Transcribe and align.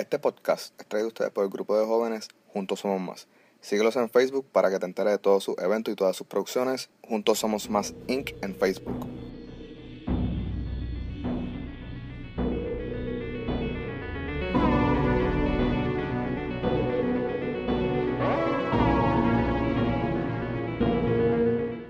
Este 0.00 0.18
podcast 0.18 0.72
es 0.80 0.86
traído 0.86 1.08
a 1.08 1.08
ustedes 1.08 1.30
por 1.30 1.44
el 1.44 1.50
grupo 1.50 1.78
de 1.78 1.84
jóvenes 1.84 2.28
Juntos 2.54 2.80
Somos 2.80 3.02
Más. 3.02 3.28
Síguelos 3.60 3.96
en 3.96 4.08
Facebook 4.08 4.46
para 4.50 4.70
que 4.70 4.78
te 4.78 4.86
enteres 4.86 5.12
de 5.12 5.18
todos 5.18 5.44
sus 5.44 5.58
eventos 5.58 5.92
y 5.92 5.94
todas 5.94 6.16
sus 6.16 6.26
producciones. 6.26 6.88
Juntos 7.06 7.40
Somos 7.40 7.68
Más 7.68 7.92
Inc. 8.06 8.30
en 8.40 8.56
Facebook. 8.56 9.06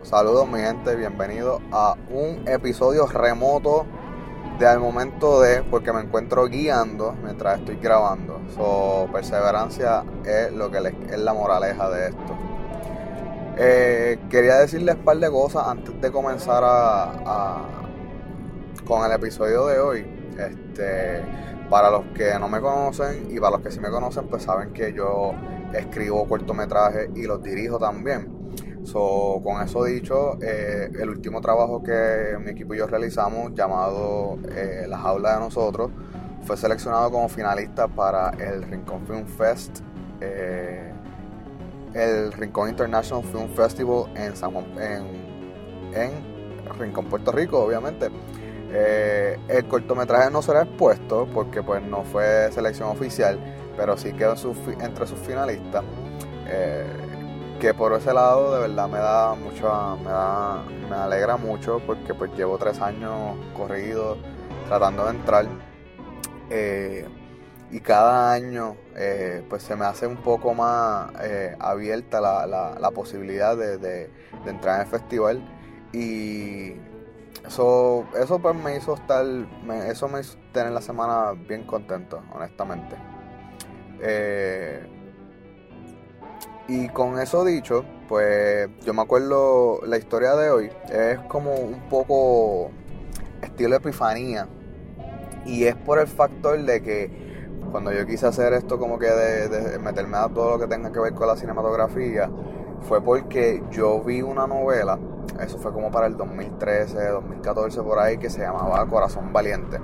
Saludos 0.02 0.48
mi 0.48 0.58
gente, 0.58 0.96
bienvenidos 0.96 1.62
a 1.70 1.96
un 2.10 2.48
episodio 2.48 3.06
remoto 3.06 3.86
de 4.60 4.66
al 4.66 4.78
momento 4.78 5.40
de, 5.40 5.62
porque 5.62 5.90
me 5.90 6.02
encuentro 6.02 6.46
guiando 6.46 7.16
mientras 7.24 7.60
estoy 7.60 7.76
grabando. 7.76 8.42
So, 8.54 9.08
perseverancia 9.10 10.04
es 10.22 10.52
lo 10.52 10.70
que 10.70 10.94
es 11.10 11.18
la 11.18 11.32
moraleja 11.32 11.88
de 11.88 12.08
esto. 12.08 12.36
Eh, 13.56 14.18
quería 14.28 14.56
decirles 14.56 14.96
un 14.96 15.04
par 15.04 15.16
de 15.16 15.30
cosas 15.30 15.66
antes 15.66 15.98
de 15.98 16.12
comenzar 16.12 16.62
a, 16.62 17.62
con 18.86 19.02
el 19.04 19.12
episodio 19.12 19.66
de 19.66 19.78
hoy. 19.78 20.06
Este, 20.38 21.22
para 21.70 21.90
los 21.90 22.04
que 22.14 22.38
no 22.38 22.48
me 22.48 22.60
conocen 22.60 23.28
y 23.30 23.40
para 23.40 23.52
los 23.52 23.60
que 23.62 23.70
sí 23.70 23.80
me 23.80 23.88
conocen, 23.88 24.28
pues 24.28 24.42
saben 24.42 24.74
que 24.74 24.92
yo 24.92 25.32
escribo 25.72 26.28
cortometrajes 26.28 27.08
y 27.14 27.22
los 27.22 27.42
dirijo 27.42 27.78
también. 27.78 28.39
So, 28.84 29.40
con 29.44 29.62
eso 29.62 29.84
dicho, 29.84 30.38
eh, 30.42 30.90
el 30.98 31.10
último 31.10 31.40
trabajo 31.40 31.82
que 31.82 32.36
mi 32.40 32.50
equipo 32.50 32.74
y 32.74 32.78
yo 32.78 32.86
realizamos, 32.86 33.52
llamado 33.54 34.38
eh, 34.54 34.86
La 34.88 34.98
Jaula 34.98 35.34
de 35.34 35.40
Nosotros, 35.40 35.90
fue 36.44 36.56
seleccionado 36.56 37.10
como 37.10 37.28
finalista 37.28 37.86
para 37.88 38.30
el 38.30 38.62
Rincón 38.62 39.06
Film 39.06 39.26
Fest, 39.26 39.80
eh, 40.20 40.92
el 41.94 42.32
Rincón 42.32 42.70
International 42.70 43.22
Film 43.22 43.48
Festival 43.50 44.04
en, 44.16 44.34
San 44.34 44.50
en, 44.56 45.94
en 45.94 46.10
Rincón, 46.78 47.06
Puerto 47.06 47.32
Rico, 47.32 47.62
obviamente. 47.62 48.08
el 48.70 49.68
cortometraje 49.68 50.30
no 50.30 50.40
será 50.40 50.62
expuesto 50.62 51.28
porque 51.34 51.62
pues 51.62 51.82
no 51.82 52.02
fue 52.04 52.50
selección 52.52 52.88
oficial, 52.88 53.38
pero 53.76 53.96
sí 53.98 54.12
quedó 54.12 54.34
entre 54.80 55.06
sus 55.06 55.18
finalistas 55.18 55.84
que 57.60 57.74
por 57.74 57.92
ese 57.92 58.14
lado 58.14 58.54
de 58.54 58.60
verdad 58.60 58.88
me 58.88 58.98
da 58.98 59.34
mucho, 59.34 59.98
me, 60.02 60.10
da, 60.10 60.64
me 60.88 60.96
alegra 60.96 61.36
mucho 61.36 61.78
porque 61.86 62.14
pues 62.14 62.32
llevo 62.34 62.56
tres 62.56 62.80
años 62.80 63.36
corrido 63.54 64.16
tratando 64.66 65.04
de 65.04 65.10
entrar 65.10 65.46
eh, 66.48 67.06
y 67.70 67.80
cada 67.80 68.32
año 68.32 68.76
eh, 68.96 69.44
pues 69.50 69.62
se 69.62 69.76
me 69.76 69.84
hace 69.84 70.06
un 70.06 70.16
poco 70.16 70.54
más 70.54 71.12
eh, 71.22 71.54
abierta 71.60 72.18
la, 72.20 72.46
la, 72.46 72.90
posibilidad 72.92 73.54
de, 73.56 74.10
entrar 74.46 74.76
en 74.76 74.80
el 74.80 74.86
festival 74.86 75.60
y 75.92 76.72
eso, 77.46 78.06
eso 78.18 78.38
pues 78.38 78.54
me 78.54 78.76
hizo 78.76 78.94
estar, 78.94 79.24
eso 79.86 80.08
me 80.08 80.20
hizo 80.20 80.38
tener 80.52 80.72
la 80.72 80.80
semana 80.80 81.32
bien 81.32 81.64
contento, 81.64 82.22
honestamente. 82.32 82.96
Y 86.70 86.88
con 86.90 87.18
eso 87.18 87.44
dicho, 87.44 87.84
pues 88.08 88.68
yo 88.84 88.94
me 88.94 89.02
acuerdo 89.02 89.80
la 89.84 89.98
historia 89.98 90.36
de 90.36 90.50
hoy 90.50 90.70
es 90.88 91.18
como 91.26 91.52
un 91.52 91.88
poco 91.88 92.70
estilo 93.42 93.74
epifanía. 93.74 94.46
Y 95.44 95.64
es 95.64 95.74
por 95.74 95.98
el 95.98 96.06
factor 96.06 96.62
de 96.62 96.80
que 96.80 97.10
cuando 97.72 97.92
yo 97.92 98.06
quise 98.06 98.28
hacer 98.28 98.52
esto 98.52 98.78
como 98.78 99.00
que 99.00 99.08
de, 99.08 99.80
meterme 99.80 100.18
a 100.18 100.28
todo 100.28 100.50
lo 100.50 100.58
que 100.60 100.68
tenga 100.68 100.92
que 100.92 101.00
ver 101.00 101.12
con 101.12 101.26
la 101.26 101.36
cinematografía, 101.36 102.30
fue 102.82 103.02
porque 103.02 103.64
yo 103.72 104.00
vi 104.04 104.22
una 104.22 104.46
novela, 104.46 104.96
eso 105.40 105.58
fue 105.58 105.72
como 105.72 105.90
para 105.90 106.06
el 106.06 106.16
2013, 106.16 107.04
2014 107.04 107.82
por 107.82 107.98
ahí, 107.98 108.16
que 108.16 108.30
se 108.30 108.42
llamaba 108.42 108.86
Corazón 108.86 109.32
Valiente. 109.32 109.80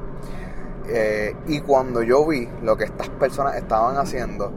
Eh, 0.88 1.34
y 1.48 1.62
cuando 1.62 2.00
yo 2.02 2.24
vi 2.24 2.48
lo 2.62 2.76
que 2.76 2.84
estas 2.84 3.08
personas 3.08 3.56
estaban 3.56 3.96
haciendo, 3.96 4.52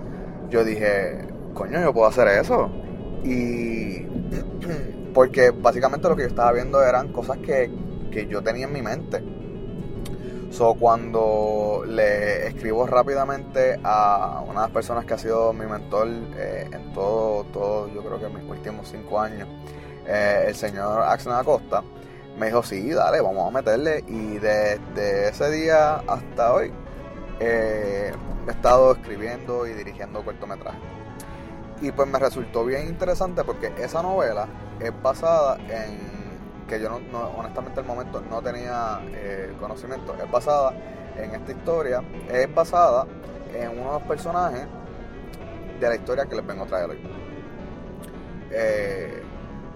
yo 0.51 0.63
dije, 0.63 1.38
coño, 1.53 1.81
yo 1.81 1.93
puedo 1.93 2.07
hacer 2.07 2.27
eso. 2.27 2.69
Y 3.23 3.99
porque 5.13 5.51
básicamente 5.51 6.07
lo 6.07 6.15
que 6.15 6.23
yo 6.23 6.27
estaba 6.27 6.51
viendo 6.51 6.81
eran 6.83 7.11
cosas 7.11 7.37
que, 7.37 7.69
yo 8.29 8.41
tenía 8.41 8.65
en 8.65 8.73
mi 8.73 8.81
mente. 8.81 9.23
So, 10.51 10.73
cuando 10.73 11.83
le 11.85 12.47
escribo 12.47 12.87
rápidamente 12.87 13.79
a 13.83 14.41
una 14.43 14.61
de 14.61 14.67
las 14.67 14.71
personas 14.71 15.05
que 15.05 15.13
ha 15.13 15.17
sido 15.17 15.53
mi 15.53 15.65
mentor 15.65 16.07
eh, 16.35 16.67
en 16.71 16.91
todo, 16.91 17.43
todo, 17.45 17.87
yo 17.93 18.03
creo 18.03 18.19
que 18.19 18.25
en 18.25 18.33
mis 18.33 18.49
últimos 18.49 18.89
cinco 18.89 19.19
años, 19.19 19.47
eh, 20.07 20.45
el 20.47 20.55
señor 20.55 21.03
Axel 21.03 21.33
Acosta, 21.33 21.83
me 22.37 22.47
dijo, 22.47 22.63
sí, 22.63 22.89
dale, 22.89 23.21
vamos 23.21 23.47
a 23.47 23.51
meterle. 23.51 24.03
Y 24.07 24.39
desde 24.39 25.29
ese 25.29 25.51
día 25.51 25.97
hasta 26.07 26.53
hoy 26.53 26.71
eh, 27.39 28.11
he 28.47 28.51
estado 28.51 28.93
escribiendo 28.93 29.67
y 29.67 29.73
dirigiendo 29.73 30.23
cortometrajes. 30.23 30.98
Y 31.81 31.91
pues 31.91 32.07
me 32.09 32.19
resultó 32.19 32.65
bien 32.65 32.87
interesante 32.87 33.43
porque 33.43 33.71
esa 33.77 34.01
novela 34.01 34.47
es 34.79 34.91
basada 35.01 35.57
en 35.57 36.19
que 36.67 36.79
yo 36.79 36.89
no, 36.89 37.19
honestamente 37.37 37.79
al 37.79 37.85
momento 37.85 38.21
no 38.29 38.41
tenía 38.41 38.99
eh, 39.07 39.53
conocimiento, 39.59 40.15
es 40.15 40.29
basada 40.29 40.73
en 41.17 41.33
esta 41.33 41.51
historia, 41.51 42.03
es 42.29 42.53
basada 42.53 43.07
en 43.53 43.71
uno 43.71 43.93
de 43.93 43.99
los 43.99 44.03
personajes 44.03 44.67
de 45.79 45.89
la 45.89 45.95
historia 45.95 46.25
que 46.25 46.35
les 46.35 46.45
vengo 46.45 46.63
a 46.65 46.67
traer 46.67 46.89
hoy. 46.91 46.99
Eh, 48.51 49.23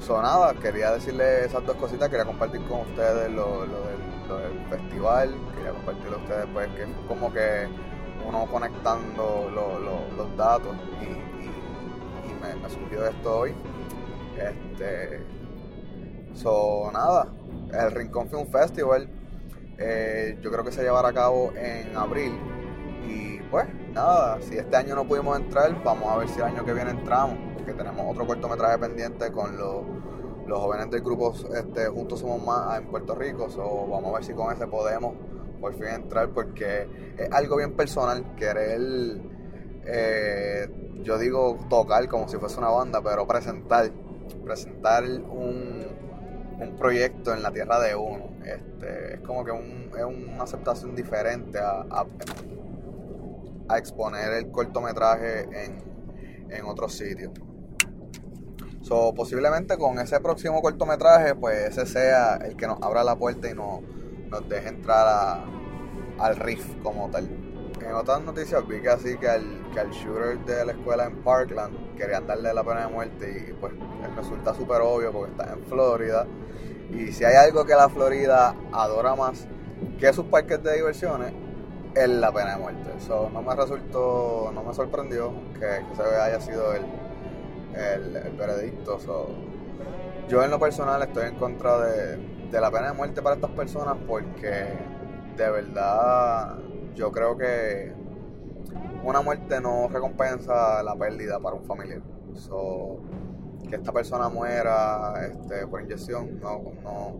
nada, 0.09 0.53
quería 0.55 0.91
decirles 0.91 1.45
esas 1.45 1.65
dos 1.65 1.75
cositas, 1.77 2.09
quería 2.09 2.25
compartir 2.25 2.61
con 2.67 2.81
ustedes 2.81 3.31
lo, 3.31 3.61
del, 3.61 4.03
festival, 4.69 5.35
quería 5.55 5.71
compartirlo 5.71 6.17
a 6.17 6.19
ustedes 6.19 6.45
pues 6.53 6.67
que 6.69 6.87
como 7.07 7.31
que 7.31 7.67
uno 8.27 8.47
conectando 8.47 9.49
los 10.15 10.37
datos 10.37 10.75
y 11.01 11.22
me, 12.43 12.69
surgió 12.69 13.05
esto 13.05 13.39
hoy. 13.39 13.53
Este, 14.37 15.19
so, 16.33 16.89
nada, 16.91 17.27
el 17.71 17.91
Rincón 17.91 18.29
Film 18.29 18.47
Festival, 18.47 19.07
eh, 19.77 20.37
yo 20.41 20.51
creo 20.51 20.63
que 20.63 20.71
se 20.71 20.83
llevará 20.83 21.09
a 21.09 21.13
cabo 21.13 21.53
en 21.55 21.95
abril. 21.95 22.33
Y 23.07 23.39
pues, 23.49 23.67
nada, 23.93 24.41
si 24.41 24.57
este 24.57 24.75
año 24.75 24.95
no 24.95 25.07
pudimos 25.07 25.37
entrar, 25.37 25.83
vamos 25.83 26.09
a 26.11 26.17
ver 26.17 26.29
si 26.29 26.39
el 26.39 26.45
año 26.45 26.65
que 26.65 26.73
viene 26.73 26.91
entramos, 26.91 27.37
porque 27.55 27.73
tenemos 27.73 28.05
otro 28.09 28.25
cortometraje 28.25 28.77
pendiente 28.77 29.31
con 29.31 29.57
los, 29.57 29.83
los 30.47 30.59
jóvenes 30.59 30.89
del 30.89 31.01
grupo 31.01 31.33
este, 31.55 31.87
Juntos 31.87 32.19
Somos 32.19 32.43
Más 32.45 32.79
en 32.79 32.87
Puerto 32.87 33.15
Rico. 33.15 33.49
So, 33.49 33.87
vamos 33.87 34.11
a 34.11 34.15
ver 34.15 34.23
si 34.23 34.33
con 34.33 34.51
ese 34.51 34.67
podemos 34.67 35.13
por 35.61 35.73
fin 35.75 35.87
entrar, 35.87 36.27
porque 36.29 37.13
es 37.17 37.31
algo 37.31 37.55
bien 37.55 37.73
personal, 37.73 38.35
querer 38.35 38.81
eh, 39.85 40.69
yo 41.03 41.17
digo 41.17 41.59
tocar 41.69 42.07
como 42.07 42.27
si 42.27 42.37
fuese 42.37 42.57
una 42.57 42.69
banda, 42.69 43.01
pero 43.01 43.27
presentar, 43.27 43.91
presentar 44.43 45.03
un, 45.03 45.85
un 46.59 46.75
proyecto 46.77 47.33
en 47.33 47.43
la 47.43 47.51
tierra 47.51 47.79
de 47.79 47.95
uno. 47.95 48.29
Este, 48.45 49.15
es 49.15 49.19
como 49.21 49.43
que 49.43 49.51
un, 49.51 49.91
es 49.97 50.03
una 50.03 50.43
aceptación 50.43 50.95
diferente 50.95 51.59
a, 51.59 51.85
a, 53.67 53.77
exponer 53.77 54.33
el 54.33 54.51
cortometraje 54.51 55.41
en, 55.65 55.83
en 56.51 56.65
otros 56.65 56.93
sitios. 56.93 57.31
So, 58.81 59.13
posiblemente 59.13 59.77
con 59.77 59.97
ese 59.99 60.19
próximo 60.19 60.61
cortometraje, 60.61 61.35
pues 61.35 61.69
ese 61.69 61.85
sea 61.85 62.35
el 62.35 62.57
que 62.57 62.67
nos 62.67 62.81
abra 62.81 63.03
la 63.03 63.15
puerta 63.15 63.49
y 63.49 63.53
nos, 63.53 63.81
nos 64.29 64.47
deje 64.49 64.67
entrar 64.67 65.45
al 66.19 66.35
riff 66.35 66.65
como 66.83 67.09
tal. 67.09 67.52
En 67.85 67.93
otras 67.95 68.21
noticias 68.21 68.65
vi 68.65 68.79
que 68.79 68.89
así 68.89 69.17
que 69.17 69.27
al, 69.27 69.43
que 69.73 69.79
al 69.79 69.91
shooter 69.91 70.39
de 70.45 70.65
la 70.65 70.71
escuela 70.71 71.05
en 71.05 71.17
Parkland 71.17 71.95
querían 71.97 72.25
darle 72.25 72.53
la 72.53 72.63
pena 72.63 72.87
de 72.87 72.93
muerte 72.93 73.45
y 73.49 73.53
pues 73.53 73.73
resulta 74.15 74.53
súper 74.53 74.81
obvio 74.81 75.11
porque 75.11 75.31
está 75.31 75.53
en 75.53 75.63
Florida. 75.65 76.25
Y 76.91 77.11
si 77.11 77.25
hay 77.25 77.35
algo 77.35 77.65
que 77.65 77.75
la 77.75 77.89
Florida 77.89 78.55
adora 78.71 79.15
más 79.15 79.45
que 79.99 80.13
sus 80.13 80.25
parques 80.25 80.63
de 80.63 80.75
diversiones, 80.75 81.33
es 81.93 82.07
la 82.07 82.31
pena 82.31 82.55
de 82.55 82.61
muerte. 82.61 82.89
Eso 82.97 83.29
no 83.33 83.41
me 83.41 83.53
resultó, 83.53 84.51
no 84.53 84.63
me 84.63 84.73
sorprendió 84.73 85.33
que, 85.53 85.81
se 85.95 86.03
haya 86.03 86.39
sido 86.39 86.73
el, 86.73 86.85
el, 88.15 88.31
veredicto. 88.37 88.97
yo 90.29 90.43
en 90.43 90.51
lo 90.51 90.59
personal 90.59 91.01
estoy 91.01 91.27
en 91.27 91.35
contra 91.35 91.79
de, 91.79 92.17
de 92.49 92.61
la 92.61 92.71
pena 92.71 92.87
de 92.87 92.93
muerte 92.93 93.21
para 93.21 93.35
estas 93.35 93.51
personas 93.51 93.97
porque 94.07 94.77
de 95.35 95.51
verdad 95.51 96.59
yo 96.95 97.11
creo 97.11 97.37
que 97.37 97.93
una 99.03 99.21
muerte 99.21 99.59
no 99.59 99.87
recompensa 99.89 100.81
la 100.83 100.95
pérdida 100.95 101.39
para 101.39 101.55
un 101.55 101.65
familiar. 101.65 102.01
que 103.69 103.75
esta 103.75 103.91
persona 103.91 104.29
muera 104.29 105.13
este, 105.25 105.65
por 105.67 105.81
inyección 105.81 106.39
no, 106.39 106.61
no, 106.83 107.15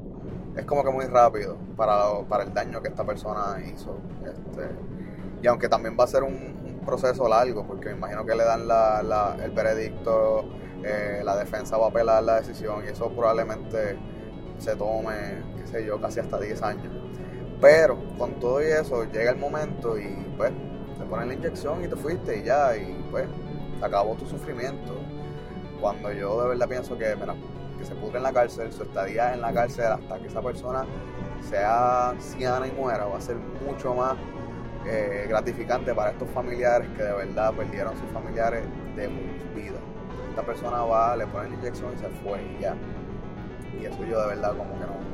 es 0.56 0.66
como 0.66 0.84
que 0.84 0.92
muy 0.92 1.06
rápido 1.06 1.58
para, 1.76 2.22
para 2.30 2.44
el 2.44 2.54
daño 2.54 2.82
que 2.82 2.90
esta 2.90 3.04
persona 3.04 3.58
hizo. 3.66 3.98
Este, 4.26 4.70
y 5.42 5.48
aunque 5.48 5.68
también 5.68 5.98
va 6.00 6.06
a 6.06 6.08
ser 6.08 6.24
un, 6.24 6.64
proceso 6.84 7.30
largo, 7.30 7.66
porque 7.66 7.90
me 7.92 7.96
imagino 7.96 8.26
que 8.26 8.36
le 8.36 8.44
dan 8.44 8.68
la, 8.68 9.38
el 9.42 9.52
veredicto, 9.52 10.44
eh, 10.84 11.22
la 11.24 11.38
defensa 11.38 11.78
va 11.78 11.86
a 11.86 11.90
apelar 11.90 12.22
la 12.24 12.42
decisión 12.42 12.84
y 12.86 12.90
eso 12.90 13.10
probablemente 13.10 13.98
se 14.58 14.76
tome, 14.76 15.42
qué 15.58 15.68
sé 15.68 15.86
yo, 15.86 16.02
casi 16.02 16.20
hasta 16.20 16.38
10 16.38 16.62
años. 16.62 16.94
Pero 17.64 17.98
con 18.18 18.34
todo 18.42 18.62
y 18.62 18.66
eso 18.66 19.06
llega 19.06 19.32
el 19.32 19.38
momento 19.38 19.98
y 19.98 20.10
pues 20.36 20.52
te 21.00 21.06
ponen 21.06 21.30
la 21.30 21.34
inyección 21.36 21.82
y 21.82 21.88
te 21.88 21.96
fuiste 21.96 22.40
y 22.40 22.44
ya, 22.44 22.76
y 22.76 23.02
pues 23.10 23.26
se 23.80 23.86
acabó 23.86 24.16
tu 24.16 24.26
sufrimiento. 24.26 24.94
Cuando 25.80 26.12
yo 26.12 26.42
de 26.42 26.50
verdad 26.50 26.68
pienso 26.68 26.98
que, 26.98 27.16
mira, 27.16 27.36
que 27.80 27.86
se 27.86 27.96
pudre 27.96 28.18
en 28.18 28.24
la 28.24 28.34
cárcel, 28.34 28.70
su 28.74 28.84
estadía 28.84 29.34
en 29.34 29.40
la 29.40 29.54
cárcel 29.54 29.86
hasta 29.86 30.20
que 30.20 30.28
esa 30.28 30.42
persona 30.42 30.86
sea 31.50 32.10
anciana 32.10 32.68
y 32.68 32.72
muera, 32.72 33.06
va 33.06 33.18
a 33.18 33.22
ser 33.22 33.38
mucho 33.66 33.94
más 33.94 34.18
eh, 34.86 35.26
gratificante 35.30 35.94
para 35.96 36.12
estos 36.12 36.30
familiares 36.32 36.90
que 36.98 37.04
de 37.04 37.14
verdad 37.14 37.54
perdieron 37.54 37.94
sus 37.98 38.10
familiares 38.12 38.66
de 38.98 39.08
vida. 39.56 39.80
Esta 40.32 40.42
persona 40.42 40.82
va, 40.82 41.16
le 41.16 41.28
pone 41.28 41.48
la 41.48 41.56
inyección 41.56 41.94
y 41.94 41.98
se 41.98 42.10
fue 42.10 42.44
y 42.44 42.62
ya. 42.62 42.76
Y 43.80 43.86
eso 43.86 44.04
yo 44.04 44.20
de 44.20 44.28
verdad 44.28 44.50
como 44.50 44.74
que 44.74 44.82
no. 44.82 45.13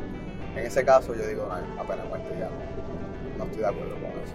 En 0.56 0.66
ese 0.66 0.84
caso 0.84 1.16
yo 1.16 1.26
digo, 1.28 1.48
no, 1.48 1.82
apenas 1.82 2.08
muerte 2.08 2.36
ya 2.40 2.50
no, 3.38 3.46
estoy 3.46 3.60
de 3.60 3.68
acuerdo 3.68 3.94
con 3.96 4.04
eso. 4.04 4.34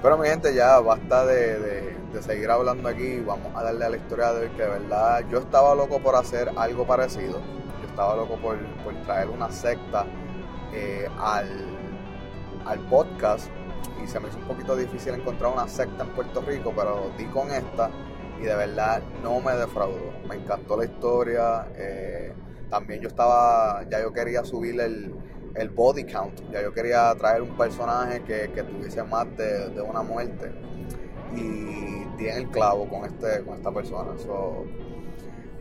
Pero 0.00 0.16
mi 0.16 0.28
gente, 0.28 0.54
ya 0.54 0.78
basta 0.78 1.26
de, 1.26 1.96
seguir 2.20 2.50
hablando 2.50 2.88
aquí. 2.88 3.20
Vamos 3.20 3.54
a 3.54 3.64
darle 3.64 3.84
a 3.84 3.88
la 3.90 3.96
historia 3.96 4.32
de 4.32 4.46
hoy 4.46 4.50
que 4.50 4.62
de 4.62 4.68
verdad 4.68 5.24
yo 5.30 5.38
estaba 5.38 5.74
loco 5.74 5.98
por 5.98 6.14
hacer 6.14 6.50
algo 6.56 6.86
parecido. 6.86 7.40
Yo 7.82 7.88
estaba 7.88 8.14
loco 8.14 8.36
por, 8.36 8.58
traer 9.04 9.28
una 9.28 9.50
secta 9.50 10.06
eh, 10.72 11.08
al, 11.18 11.48
al 12.64 12.78
podcast 12.88 13.48
y 14.02 14.06
se 14.06 14.20
me 14.20 14.28
hizo 14.28 14.38
un 14.38 14.44
poquito 14.44 14.76
difícil 14.76 15.14
encontrar 15.14 15.52
una 15.52 15.66
secta 15.66 16.04
en 16.04 16.10
Puerto 16.10 16.42
Rico, 16.42 16.72
pero 16.76 17.10
di 17.16 17.24
con 17.26 17.50
esta 17.50 17.90
y 18.40 18.44
de 18.44 18.54
verdad 18.54 19.02
no 19.22 19.40
me 19.40 19.52
defraudó. 19.54 20.12
Me 20.28 20.36
encantó 20.36 20.76
la 20.76 20.84
historia. 20.84 21.66
Eh, 21.74 22.32
también 22.70 23.00
yo 23.00 23.08
estaba, 23.08 23.84
ya 23.90 24.00
yo 24.00 24.12
quería 24.12 24.44
subir 24.44 24.80
el, 24.80 25.14
body 25.70 26.04
count, 26.04 26.40
ya 26.52 26.62
yo 26.62 26.72
quería 26.72 27.14
traer 27.16 27.42
un 27.42 27.56
personaje 27.56 28.22
que, 28.22 28.62
tuviese 28.62 29.02
más 29.02 29.26
de, 29.36 29.80
una 29.80 30.02
muerte. 30.02 30.52
Y 31.34 32.04
di 32.16 32.28
en 32.28 32.36
el 32.36 32.48
clavo 32.50 32.88
con, 32.88 33.04
este, 33.04 33.44
con 33.44 33.56
esta 33.56 33.72
persona. 33.72 34.12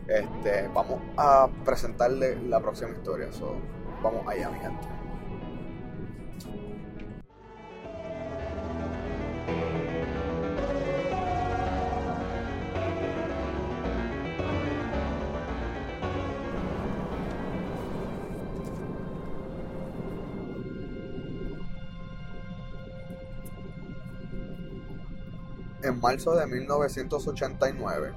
este, 0.07 0.69
vamos 0.73 1.01
a 1.17 1.49
presentarle 1.65 2.37
la 2.43 2.59
próxima 2.59 2.91
historia. 2.91 3.31
So, 3.31 3.55
vamos 4.01 4.25
allá, 4.27 4.49
mi 4.49 4.59
gente. 4.59 4.96
En 25.97 26.01
marzo 26.01 26.35
de 26.35 26.45
1989, 26.45 28.13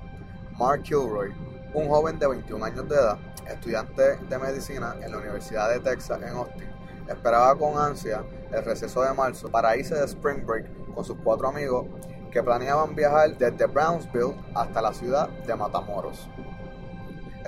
Mark 0.58 0.82
Kilroy, 0.82 1.32
un 1.72 1.88
joven 1.88 2.18
de 2.18 2.26
21 2.26 2.62
años 2.62 2.86
de 2.86 2.94
edad, 2.94 3.18
estudiante 3.48 4.18
de 4.18 4.38
medicina 4.38 4.96
en 5.00 5.10
la 5.10 5.16
Universidad 5.16 5.70
de 5.70 5.80
Texas 5.80 6.20
en 6.20 6.28
Austin, 6.28 6.68
esperaba 7.08 7.56
con 7.56 7.78
ansia 7.78 8.22
el 8.52 8.62
receso 8.66 9.00
de 9.00 9.14
marzo 9.14 9.50
para 9.50 9.74
irse 9.78 9.94
de 9.94 10.04
Spring 10.04 10.44
Break 10.44 10.66
con 10.94 11.06
sus 11.06 11.16
cuatro 11.24 11.48
amigos 11.48 11.86
que 12.30 12.42
planeaban 12.42 12.94
viajar 12.94 13.38
desde 13.38 13.64
Brownsville 13.64 14.36
hasta 14.54 14.82
la 14.82 14.92
ciudad 14.92 15.30
de 15.30 15.56
Matamoros. 15.56 16.28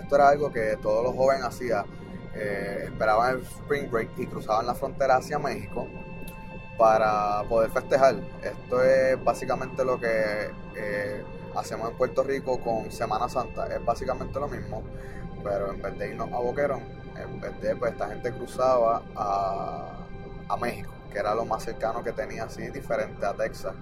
Esto 0.00 0.14
era 0.14 0.31
algo 0.31 0.50
que 0.50 0.79
todos 0.81 1.05
los 1.05 1.14
jóvenes 1.14 1.44
hacían, 1.44 1.84
eh, 2.34 2.84
esperaban 2.87 3.37
el 3.37 3.43
Spring 3.43 3.90
Break 3.90 4.08
y 4.17 4.26
cruzaban 4.29 4.67
la 4.67 4.75
frontera 4.75 5.17
hacia 5.17 5.38
México 5.38 5.87
para 6.76 7.42
poder 7.48 7.70
festejar. 7.70 8.16
Esto 8.42 8.82
es 8.82 9.22
básicamente 9.22 9.84
lo 9.84 9.98
que 9.98 10.50
eh, 10.76 11.24
hacemos 11.54 11.90
en 11.90 11.96
Puerto 11.96 12.22
Rico 12.22 12.60
con 12.60 12.90
Semana 12.90 13.28
Santa. 13.28 13.66
Es 13.66 13.84
básicamente 13.84 14.38
lo 14.40 14.48
mismo, 14.48 14.82
pero 15.42 15.72
en 15.72 15.82
vez 15.82 15.98
de 15.98 16.10
irnos 16.10 16.32
a 16.32 16.38
Boquerón, 16.38 16.82
en 17.16 17.40
vez 17.40 17.60
de 17.60 17.76
pues 17.76 17.92
esta 17.92 18.08
gente 18.08 18.32
cruzaba 18.32 19.02
a, 19.14 19.98
México, 20.60 20.92
que 21.10 21.19
era 21.19 21.34
lo 21.34 21.46
más 21.46 21.64
cercano 21.64 22.04
que 22.04 22.12
tenía, 22.12 22.44
así 22.44 22.69
diferente 22.69 23.24
a 23.24 23.32
Texas. 23.32 23.74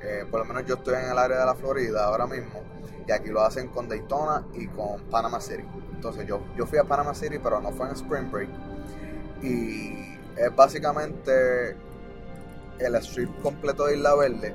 Eh, 0.00 0.24
por 0.30 0.40
lo 0.40 0.46
menos 0.46 0.66
yo 0.66 0.76
estoy 0.76 0.94
en 0.94 1.10
el 1.10 1.18
área 1.18 1.38
de 1.38 1.46
la 1.46 1.54
Florida 1.54 2.04
ahora 2.06 2.26
mismo 2.26 2.62
y 3.06 3.12
aquí 3.12 3.28
lo 3.28 3.42
hacen 3.42 3.68
con 3.68 3.88
Daytona 3.88 4.44
y 4.54 4.66
con 4.68 5.00
Panama 5.10 5.40
City. 5.40 5.64
Entonces 5.92 6.26
yo, 6.26 6.40
yo 6.56 6.66
fui 6.66 6.78
a 6.78 6.84
Panama 6.84 7.14
City, 7.14 7.38
pero 7.38 7.60
no 7.60 7.70
fue 7.72 7.88
en 7.88 7.92
Spring 7.92 8.30
Break. 8.30 8.48
Y 9.42 10.18
es 10.36 10.54
básicamente 10.56 11.76
el 12.78 12.94
strip 12.96 13.42
completo 13.42 13.86
de 13.86 13.96
Isla 13.96 14.14
Verde, 14.14 14.54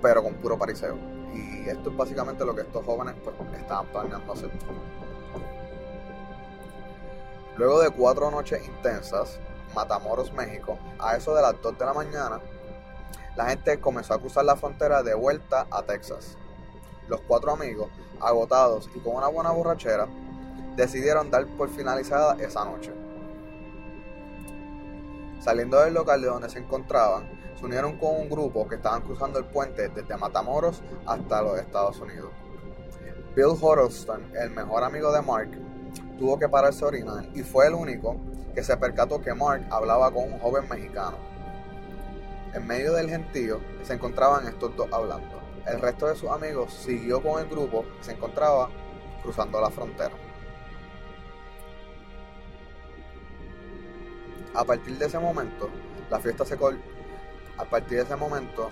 pero 0.00 0.22
con 0.22 0.34
puro 0.34 0.58
pariseo. 0.58 0.96
Y 1.34 1.68
esto 1.68 1.90
es 1.90 1.96
básicamente 1.96 2.44
lo 2.44 2.54
que 2.54 2.62
estos 2.62 2.84
jóvenes 2.84 3.14
pues, 3.22 3.34
estaban 3.60 3.86
planeando 3.86 4.32
hacer. 4.32 4.50
Luego 7.56 7.80
de 7.80 7.90
cuatro 7.90 8.30
noches 8.30 8.66
intensas, 8.66 9.38
Matamoros, 9.74 10.32
México, 10.32 10.78
a 10.98 11.16
eso 11.16 11.34
de 11.34 11.42
las 11.42 11.60
2 11.62 11.78
de 11.78 11.84
la 11.84 11.94
mañana, 11.94 12.40
la 13.36 13.48
gente 13.48 13.80
comenzó 13.80 14.14
a 14.14 14.20
cruzar 14.20 14.44
la 14.44 14.56
frontera 14.56 15.02
de 15.02 15.14
vuelta 15.14 15.66
a 15.70 15.82
Texas. 15.82 16.36
Los 17.08 17.20
cuatro 17.22 17.52
amigos, 17.52 17.88
agotados 18.20 18.90
y 18.94 19.00
con 19.00 19.16
una 19.16 19.28
buena 19.28 19.50
borrachera, 19.50 20.06
decidieron 20.76 21.30
dar 21.30 21.46
por 21.46 21.68
finalizada 21.70 22.36
esa 22.42 22.64
noche. 22.64 22.92
Saliendo 25.42 25.80
del 25.80 25.94
local 25.94 26.20
de 26.20 26.28
donde 26.28 26.48
se 26.48 26.60
encontraban, 26.60 27.28
se 27.58 27.64
unieron 27.64 27.98
con 27.98 28.14
un 28.14 28.30
grupo 28.30 28.68
que 28.68 28.76
estaban 28.76 29.02
cruzando 29.02 29.40
el 29.40 29.44
puente 29.46 29.88
desde 29.88 30.16
Matamoros 30.16 30.80
hasta 31.04 31.42
los 31.42 31.58
Estados 31.58 31.98
Unidos. 31.98 32.30
Bill 33.34 33.58
Huddleston, 33.60 34.30
el 34.36 34.50
mejor 34.50 34.84
amigo 34.84 35.10
de 35.10 35.20
Mark, 35.20 35.50
tuvo 36.16 36.38
que 36.38 36.48
pararse 36.48 36.84
a 36.84 36.88
orinar 36.88 37.28
y 37.34 37.42
fue 37.42 37.66
el 37.66 37.74
único 37.74 38.16
que 38.54 38.62
se 38.62 38.76
percató 38.76 39.20
que 39.20 39.34
Mark 39.34 39.66
hablaba 39.68 40.12
con 40.12 40.32
un 40.32 40.38
joven 40.38 40.68
mexicano. 40.68 41.16
En 42.54 42.64
medio 42.64 42.92
del 42.92 43.10
gentío 43.10 43.58
se 43.82 43.94
encontraban 43.94 44.46
estos 44.46 44.76
dos 44.76 44.86
hablando. 44.92 45.40
El 45.66 45.80
resto 45.80 46.06
de 46.06 46.14
sus 46.14 46.30
amigos 46.30 46.72
siguió 46.72 47.20
con 47.20 47.40
el 47.42 47.48
grupo 47.48 47.84
que 47.98 48.04
se 48.04 48.12
encontraba 48.12 48.68
cruzando 49.24 49.60
la 49.60 49.70
frontera. 49.70 50.14
A 54.54 54.64
partir 54.64 54.98
de 54.98 55.06
ese 55.06 55.18
momento, 55.18 55.70
la 56.10 56.20
fiesta 56.20 56.44
se 56.44 56.54
a 57.58 57.64
partir 57.64 57.98
de 57.98 58.04
ese 58.04 58.16
momento, 58.16 58.70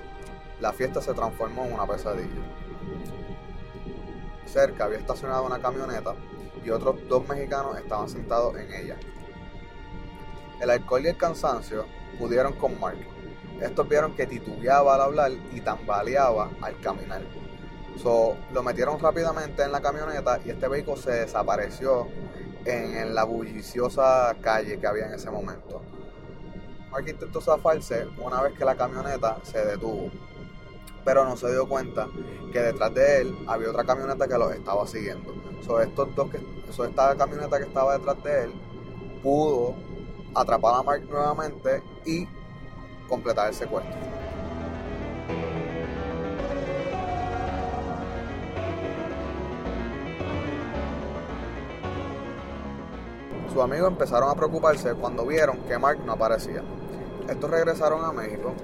la 0.60 0.72
fiesta 0.72 1.00
se 1.00 1.14
transformó 1.14 1.64
en 1.64 1.72
una 1.72 1.86
pesadilla. 1.86 2.42
Cerca 4.44 4.84
había 4.84 4.98
estacionado 4.98 5.44
una 5.44 5.58
camioneta 5.58 6.14
y 6.62 6.70
otros 6.70 6.96
dos 7.08 7.26
mexicanos 7.26 7.78
estaban 7.78 8.08
sentados 8.08 8.56
en 8.56 8.72
ella. 8.74 8.96
El 10.60 10.68
alcohol 10.68 11.04
y 11.04 11.08
el 11.08 11.16
cansancio 11.16 11.86
pudieron 12.18 12.52
con 12.54 12.78
Mark. 12.78 12.98
Estos 13.60 13.88
vieron 13.88 14.14
que 14.14 14.26
titubeaba 14.26 14.96
al 14.96 15.00
hablar 15.00 15.32
y 15.52 15.60
tambaleaba 15.60 16.50
al 16.60 16.78
caminar. 16.80 17.22
So, 17.98 18.36
lo 18.52 18.62
metieron 18.62 18.98
rápidamente 18.98 19.62
en 19.62 19.72
la 19.72 19.80
camioneta 19.80 20.40
y 20.44 20.50
este 20.50 20.68
vehículo 20.68 20.96
se 20.96 21.10
desapareció 21.10 22.08
en, 22.64 23.14
la 23.14 23.24
bulliciosa 23.24 24.34
calle 24.40 24.78
que 24.78 24.86
había 24.86 25.06
en 25.06 25.14
ese 25.14 25.30
momento. 25.30 25.82
Mark 26.90 27.08
intentó 27.08 27.40
zafarse 27.40 28.06
una 28.18 28.42
vez 28.42 28.56
que 28.56 28.64
la 28.64 28.74
camioneta 28.74 29.38
se 29.42 29.64
detuvo, 29.64 30.10
pero 31.04 31.24
no 31.24 31.36
se 31.36 31.50
dio 31.50 31.68
cuenta 31.68 32.08
que 32.52 32.60
detrás 32.60 32.94
de 32.94 33.20
él 33.20 33.38
había 33.46 33.70
otra 33.70 33.84
camioneta 33.84 34.26
que 34.26 34.38
los 34.38 34.52
estaba 34.52 34.86
siguiendo. 34.86 35.34
So, 35.64 35.80
estos 35.80 36.14
dos 36.14 36.30
que, 36.30 36.40
esta 36.68 37.16
camioneta 37.16 37.58
que 37.58 37.64
estaba 37.64 37.98
detrás 37.98 38.22
de 38.22 38.44
él 38.44 38.52
pudo 39.22 39.74
atrapar 40.34 40.74
a 40.76 40.82
Mark 40.82 41.02
nuevamente 41.08 41.82
y 42.04 42.26
completar 43.08 43.48
el 43.48 43.54
secuestro. 43.54 44.19
Sus 53.60 53.66
amigos 53.66 53.88
empezaron 53.88 54.30
a 54.30 54.34
preocuparse 54.34 54.94
cuando 54.94 55.26
vieron 55.26 55.58
que 55.68 55.76
Mark 55.76 55.98
no 56.06 56.12
aparecía. 56.12 56.62
Estos 57.28 57.50
regresaron 57.50 58.02
a 58.02 58.10
México, 58.10 58.54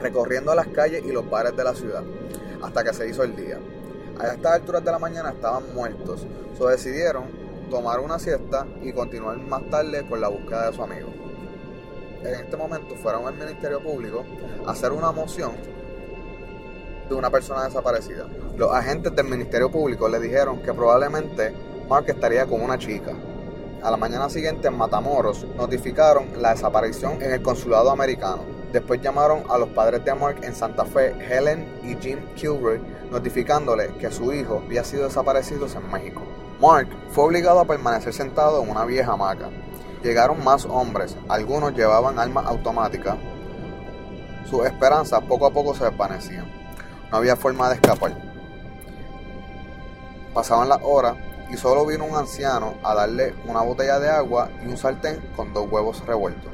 recorriendo 0.00 0.54
las 0.54 0.68
calles 0.68 1.02
y 1.04 1.10
los 1.10 1.28
bares 1.28 1.56
de 1.56 1.64
la 1.64 1.74
ciudad, 1.74 2.04
hasta 2.62 2.84
que 2.84 2.94
se 2.94 3.08
hizo 3.08 3.24
el 3.24 3.34
día. 3.34 3.58
A 4.20 4.28
estas 4.28 4.52
alturas 4.52 4.84
de 4.84 4.92
la 4.92 5.00
mañana 5.00 5.30
estaban 5.30 5.74
muertos, 5.74 6.24
so 6.56 6.68
decidieron 6.68 7.24
tomar 7.68 7.98
una 7.98 8.20
siesta 8.20 8.64
y 8.82 8.92
continuar 8.92 9.36
más 9.38 9.68
tarde 9.68 10.06
con 10.08 10.20
la 10.20 10.28
búsqueda 10.28 10.70
de 10.70 10.76
su 10.76 10.82
amigo. 10.84 11.08
En 12.22 12.34
este 12.36 12.56
momento 12.56 12.94
fueron 12.94 13.26
al 13.26 13.34
Ministerio 13.34 13.80
Público 13.80 14.24
a 14.64 14.70
hacer 14.70 14.92
una 14.92 15.10
moción 15.10 15.54
de 17.08 17.14
una 17.16 17.30
persona 17.30 17.64
desaparecida. 17.64 18.28
Los 18.56 18.70
agentes 18.70 19.12
del 19.16 19.26
Ministerio 19.26 19.72
Público 19.72 20.08
le 20.08 20.20
dijeron 20.20 20.62
que 20.62 20.72
probablemente 20.72 21.52
Mark 21.88 22.04
estaría 22.06 22.46
con 22.46 22.62
una 22.62 22.78
chica. 22.78 23.12
A 23.84 23.90
la 23.90 23.98
mañana 23.98 24.30
siguiente 24.30 24.68
en 24.68 24.78
Matamoros 24.78 25.44
notificaron 25.58 26.40
la 26.40 26.54
desaparición 26.54 27.20
en 27.20 27.32
el 27.32 27.42
consulado 27.42 27.90
americano. 27.90 28.42
Después 28.72 29.02
llamaron 29.02 29.44
a 29.50 29.58
los 29.58 29.68
padres 29.68 30.02
de 30.06 30.14
Mark 30.14 30.38
en 30.42 30.54
Santa 30.54 30.86
Fe, 30.86 31.10
Helen 31.20 31.80
y 31.82 31.94
Jim 31.96 32.18
Kilroy, 32.34 32.80
notificándole 33.10 33.94
que 33.98 34.10
su 34.10 34.32
hijo 34.32 34.62
había 34.64 34.84
sido 34.84 35.04
desaparecido 35.04 35.66
en 35.66 35.92
México. 35.92 36.22
Mark 36.62 36.88
fue 37.10 37.24
obligado 37.24 37.60
a 37.60 37.66
permanecer 37.66 38.14
sentado 38.14 38.62
en 38.62 38.70
una 38.70 38.86
vieja 38.86 39.12
hamaca. 39.12 39.50
Llegaron 40.02 40.42
más 40.42 40.64
hombres, 40.64 41.14
algunos 41.28 41.74
llevaban 41.74 42.18
armas 42.18 42.46
automáticas. 42.46 43.18
Sus 44.48 44.64
esperanzas 44.64 45.20
poco 45.24 45.44
a 45.44 45.50
poco 45.50 45.74
se 45.74 45.84
desvanecían. 45.84 46.50
No 47.10 47.18
había 47.18 47.36
forma 47.36 47.68
de 47.68 47.74
escapar. 47.74 48.16
Pasaban 50.32 50.70
las 50.70 50.80
horas 50.82 51.16
y 51.50 51.56
solo 51.56 51.86
vino 51.86 52.04
un 52.04 52.16
anciano 52.16 52.74
a 52.82 52.94
darle 52.94 53.34
una 53.46 53.62
botella 53.62 53.98
de 53.98 54.08
agua 54.08 54.50
y 54.64 54.68
un 54.68 54.76
sartén 54.76 55.20
con 55.36 55.52
dos 55.52 55.70
huevos 55.70 56.04
revueltos. 56.06 56.50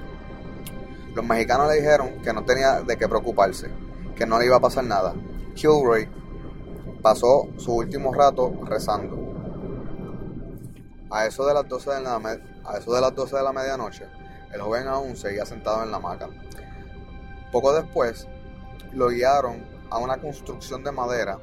Los 1.15 1.25
mexicanos 1.25 1.69
le 1.69 1.81
dijeron 1.81 2.21
que 2.23 2.33
no 2.33 2.45
tenía 2.45 2.83
de 2.83 2.97
qué 2.97 3.09
preocuparse, 3.09 3.71
que 4.15 4.27
no 4.27 4.39
le 4.39 4.47
iba 4.47 4.57
a 4.57 4.61
pasar 4.61 4.85
nada. 4.85 5.15
Kilroy 5.55 6.09
pasó 7.03 7.49
su 7.57 7.75
último 7.75 8.13
rato 8.13 8.53
rezando. 8.65 9.19
A 11.11 11.27
eso 11.27 11.45
de 11.47 11.55
las 11.55 11.69
12 11.69 11.91
de 11.91 12.01
la, 12.03 12.17
a 12.65 12.79
eso 12.79 12.93
de, 12.93 13.01
las 13.01 13.15
12 13.15 13.37
de 13.37 13.43
la 13.43 13.53
medianoche, 13.53 14.07
el 14.53 14.61
joven 14.61 14.87
aún 14.87 15.17
seguía 15.17 15.45
sentado 15.45 15.83
en 15.83 15.91
la 15.91 15.97
hamaca. 15.97 16.29
Poco 17.51 17.73
después, 17.73 18.29
lo 18.93 19.09
guiaron 19.09 19.65
a 19.91 19.99
una 19.99 20.19
construcción 20.19 20.85
de 20.85 20.93
madera 20.93 21.39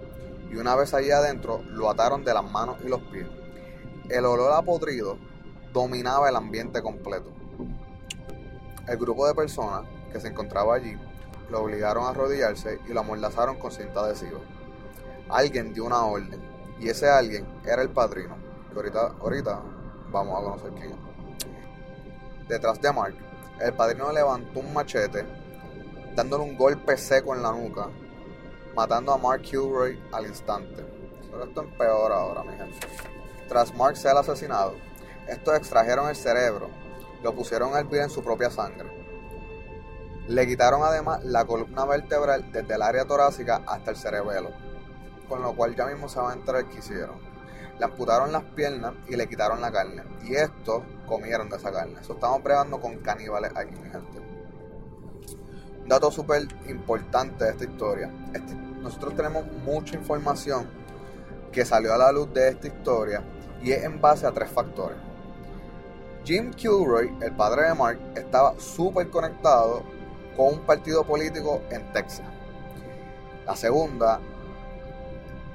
y 0.50 0.56
una 0.56 0.76
vez 0.76 0.94
allí 0.94 1.12
adentro 1.12 1.62
lo 1.68 1.90
ataron 1.90 2.24
de 2.24 2.34
las 2.34 2.50
manos 2.50 2.78
y 2.84 2.88
los 2.88 3.02
pies. 3.04 3.28
El 4.10 4.26
olor 4.26 4.54
a 4.54 4.62
podrido 4.62 5.18
dominaba 5.74 6.30
el 6.30 6.36
ambiente 6.36 6.82
completo. 6.82 7.32
El 8.88 8.98
grupo 8.98 9.28
de 9.28 9.36
personas 9.36 9.84
que 10.12 10.20
se 10.20 10.30
encontraba 10.30 10.76
allí 10.76 10.98
lo 11.50 11.62
obligaron 11.62 12.06
a 12.06 12.10
arrodillarse 12.10 12.80
y 12.88 12.94
lo 12.94 13.02
amordazaron 13.02 13.58
con 13.58 13.72
cinta 13.72 14.02
adhesiva. 14.02 14.40
Alguien 15.30 15.74
dio 15.74 15.86
una 15.86 16.06
orden 16.06 16.42
y 16.80 16.90
ese 16.90 17.10
alguien 17.10 17.46
era 17.66 17.82
el 17.82 17.90
padrino, 17.90 18.36
que 18.70 18.76
ahorita, 18.76 19.16
ahorita 19.20 19.62
vamos 20.12 20.40
a 20.40 20.44
conocer 20.44 20.72
quién. 20.72 20.96
Detrás 22.48 22.82
de 22.82 22.94
Mark, 22.94 23.16
el 23.60 23.74
padrino 23.74 24.12
levantó 24.14 24.60
un 24.62 24.74
machete, 24.74 25.26
dándole 26.16 26.44
un 26.44 26.56
golpe 26.56 26.98
seco 26.98 27.36
en 27.36 27.44
la 27.44 27.52
nuca 27.52 27.90
matando 28.78 29.12
a 29.12 29.18
Mark 29.18 29.42
Kilroy 29.42 30.00
al 30.12 30.28
instante. 30.28 30.86
Pero 31.32 31.46
esto 31.46 31.62
empeora 31.62 32.16
ahora, 32.16 32.44
mi 32.44 32.56
gente. 32.56 32.78
Tras 33.50 33.74
Mark 33.74 33.98
ser 33.98 34.16
asesinado, 34.16 34.76
estos 35.28 35.56
extrajeron 35.56 36.08
el 36.10 36.16
cerebro, 36.16 36.70
lo 37.24 37.34
pusieron 37.34 37.74
a 37.74 37.80
hervir 37.80 38.02
en 38.02 38.12
su 38.12 38.24
propia 38.24 38.52
sangre. 38.52 38.88
Le 40.28 40.46
quitaron 40.46 40.84
además 40.84 41.24
la 41.24 41.46
columna 41.46 41.86
vertebral 41.86 42.52
desde 42.52 42.76
el 42.76 42.82
área 42.84 43.06
torácica 43.06 43.64
hasta 43.66 43.90
el 43.90 43.98
cerebelo, 43.98 44.52
con 45.28 45.42
lo 45.42 45.56
cual 45.56 45.76
ya 45.76 45.88
mismo 45.88 46.08
se 46.08 46.20
va 46.20 46.30
a 46.32 46.36
enterar 46.36 46.66
qué 46.66 46.78
hicieron. 46.78 47.20
Le 47.80 47.86
amputaron 47.86 48.32
las 48.32 48.44
piernas 48.44 48.94
y 49.08 49.16
le 49.16 49.28
quitaron 49.28 49.60
la 49.60 49.72
carne. 49.72 50.04
Y 50.24 50.36
estos 50.36 50.84
comieron 51.08 51.50
de 51.50 51.58
esa 51.58 51.72
carne. 51.72 52.00
Eso 52.00 52.14
estamos 52.14 52.42
pregando 52.42 52.80
con 52.80 52.98
caníbales 52.98 53.52
aquí, 53.56 53.76
mi 53.76 53.90
gente. 53.90 54.22
Dato 55.88 56.12
súper 56.12 56.44
importante 56.68 57.46
de 57.46 57.52
esta 57.52 57.64
historia. 57.64 58.12
Este 58.34 58.67
nosotros 58.82 59.16
tenemos 59.16 59.46
mucha 59.64 59.96
información 59.96 60.68
que 61.52 61.66
salió 61.66 61.94
a 61.94 61.98
la 61.98 62.12
luz 62.12 62.34
de 62.34 62.50
esta 62.50 62.68
historia 62.68 63.24
y 63.62 63.72
es 63.72 63.84
en 63.84 64.00
base 64.00 64.26
a 64.28 64.32
tres 64.32 64.50
factores. 64.50 64.98
Jim 66.24 66.52
Kilroy, 66.52 67.18
el 67.22 67.32
padre 67.36 67.70
de 67.70 67.74
Mark, 67.74 68.00
estaba 68.16 68.60
súper 68.60 69.10
conectado 69.10 69.82
con 70.36 70.54
un 70.54 70.60
partido 70.60 71.04
político 71.04 71.62
en 71.70 71.92
Texas. 71.94 72.28
La 73.46 73.56
segunda, 73.56 74.20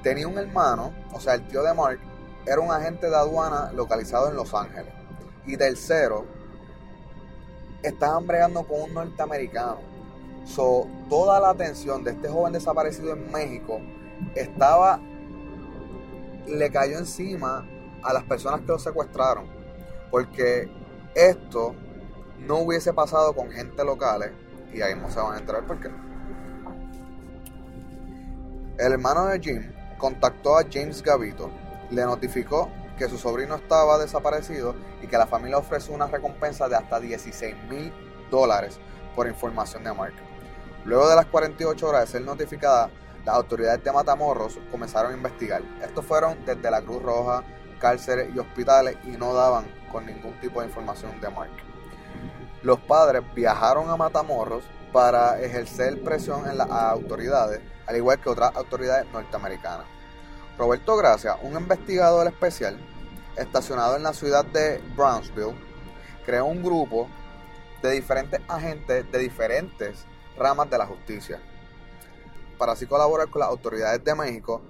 tenía 0.02 0.26
un 0.26 0.38
hermano, 0.38 0.92
o 1.12 1.20
sea, 1.20 1.34
el 1.34 1.46
tío 1.46 1.62
de 1.62 1.74
Mark, 1.74 2.00
era 2.46 2.60
un 2.60 2.70
agente 2.70 3.08
de 3.08 3.14
aduana 3.14 3.70
localizado 3.72 4.30
en 4.30 4.36
Los 4.36 4.52
Ángeles. 4.54 4.92
Y 5.46 5.56
tercero, 5.56 6.24
estaban 7.82 8.26
bregando 8.26 8.66
con 8.66 8.82
un 8.82 8.94
norteamericano 8.94 9.91
So, 10.44 10.87
toda 11.08 11.40
la 11.40 11.50
atención 11.50 12.02
de 12.04 12.12
este 12.12 12.28
joven 12.28 12.52
desaparecido 12.52 13.12
en 13.12 13.30
México 13.30 13.80
estaba, 14.34 15.00
le 16.46 16.70
cayó 16.70 16.99
encima 16.99 17.66
a 18.02 18.12
las 18.12 18.25
personas 18.25 18.61
que 18.61 18.66
lo 18.66 18.78
secuestraron. 18.78 19.46
Porque 20.11 20.68
esto 21.14 21.75
no 22.40 22.58
hubiese 22.58 22.92
pasado 22.92 23.34
con 23.34 23.50
gente 23.50 23.84
local 23.84 24.32
y 24.72 24.82
ahí 24.82 24.94
no 24.94 25.11
se 25.11 25.20
van 25.20 25.34
a 25.34 25.38
entrar 25.38 25.66
por 25.66 25.80
qué. 25.80 25.90
El 28.78 28.92
hermano 28.92 29.26
de 29.26 29.40
Jim 29.40 29.72
contactó 29.99 30.58
a 30.58 30.64
James 30.70 31.02
Gavito, 31.02 31.50
le 31.90 32.02
notificó 32.04 32.68
que 32.99 33.08
su 33.08 33.18
sobrino 33.18 33.54
estaba 33.54 33.99
desaparecido 33.99 34.75
y 35.02 35.06
que 35.06 35.16
la 35.16 35.26
familia 35.26 35.58
ofreció 35.58 35.94
una 35.94 36.06
recompensa 36.06 36.68
de 36.68 36.76
hasta 36.76 36.99
16 36.99 37.54
mil 37.70 37.92
dólares 38.30 38.78
por 39.14 39.28
información 39.28 39.84
de 39.84 39.92
Mark. 39.92 40.31
Luego 40.84 41.08
de 41.08 41.16
las 41.16 41.26
48 41.26 41.88
horas 41.88 42.00
de 42.02 42.06
ser 42.06 42.22
notificada, 42.22 42.90
las 43.24 43.34
autoridades 43.36 43.84
de 43.84 43.92
Matamoros 43.92 44.58
comenzaron 44.70 45.12
a 45.12 45.16
investigar. 45.16 45.62
Estos 45.80 46.04
fueron 46.04 46.44
desde 46.44 46.70
la 46.70 46.82
Cruz 46.82 47.02
Roja, 47.02 47.44
cárceles 47.78 48.34
y 48.34 48.38
hospitales 48.38 48.96
y 49.04 49.10
no 49.10 49.32
daban 49.32 49.64
con 49.90 50.06
ningún 50.06 50.38
tipo 50.40 50.60
de 50.60 50.66
información 50.66 51.20
de 51.20 51.28
Mark. 51.30 51.52
Los 52.62 52.80
padres 52.80 53.22
viajaron 53.34 53.90
a 53.90 53.96
Matamoros 53.96 54.64
para 54.92 55.40
ejercer 55.40 56.02
presión 56.02 56.48
en 56.48 56.58
las 56.58 56.70
autoridades, 56.70 57.60
al 57.86 57.96
igual 57.96 58.20
que 58.20 58.28
otras 58.28 58.54
autoridades 58.54 59.06
norteamericanas. 59.12 59.86
Roberto 60.58 60.96
Gracia, 60.96 61.36
un 61.42 61.54
investigador 61.54 62.26
especial 62.26 62.78
estacionado 63.36 63.96
en 63.96 64.02
la 64.02 64.12
ciudad 64.12 64.44
de 64.44 64.80
Brownsville, 64.96 65.54
creó 66.26 66.44
un 66.44 66.62
grupo 66.62 67.08
de 67.82 67.90
diferentes 67.92 68.40
agentes 68.48 69.10
de 69.10 69.18
diferentes 69.18 70.06
ramas 70.42 70.68
de 70.68 70.78
la 70.78 70.87
justicia, 70.87 71.40
para 72.58 72.72
así 72.72 72.87
colaborar 72.87 73.28
con 73.28 73.40
las 73.40 73.49
autoridades 73.49 74.02
de 74.04 74.14
México 74.14 74.61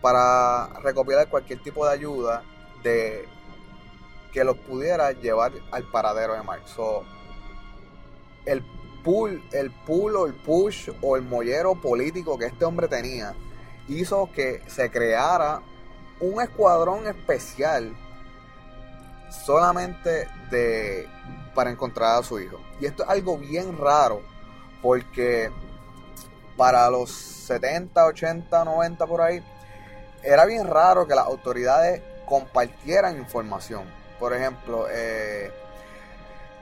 para 0.00 0.68
recopilar 0.80 1.28
cualquier 1.28 1.62
tipo 1.62 1.86
de 1.86 1.92
ayuda 1.92 2.42
de 2.82 3.26
que 4.32 4.44
los 4.44 4.56
pudiera 4.58 5.12
llevar 5.12 5.52
al 5.70 5.90
paradero 5.90 6.34
de 6.34 6.42
Mark. 6.42 6.62
el 8.44 8.62
pull, 9.02 9.42
el 9.52 9.70
pull 9.70 10.16
o 10.16 10.26
el 10.26 10.34
push 10.34 10.90
o 11.00 11.16
el 11.16 11.22
mollero 11.22 11.74
político 11.74 12.38
que 12.38 12.46
este 12.46 12.64
hombre 12.64 12.86
tenía 12.88 13.34
hizo 13.88 14.30
que 14.32 14.62
se 14.66 14.90
creara 14.90 15.62
un 16.20 16.40
escuadrón 16.42 17.06
especial 17.06 17.96
solamente 19.30 20.28
de 20.50 21.08
para 21.54 21.70
encontrar 21.70 22.18
a 22.18 22.22
su 22.22 22.38
hijo. 22.38 22.60
Y 22.80 22.86
esto 22.86 23.02
es 23.04 23.08
algo 23.08 23.38
bien 23.38 23.78
raro 23.78 24.20
porque 24.82 25.50
para 26.56 26.88
los 26.90 27.10
70, 27.10 28.04
80, 28.04 28.64
90 28.64 29.06
por 29.06 29.20
ahí, 29.20 29.42
era 30.22 30.44
bien 30.44 30.66
raro 30.66 31.06
que 31.06 31.14
las 31.14 31.26
autoridades 31.26 32.02
compartieran 32.24 33.16
información. 33.16 33.84
Por 34.18 34.34
ejemplo, 34.34 34.86
eh, 34.90 35.52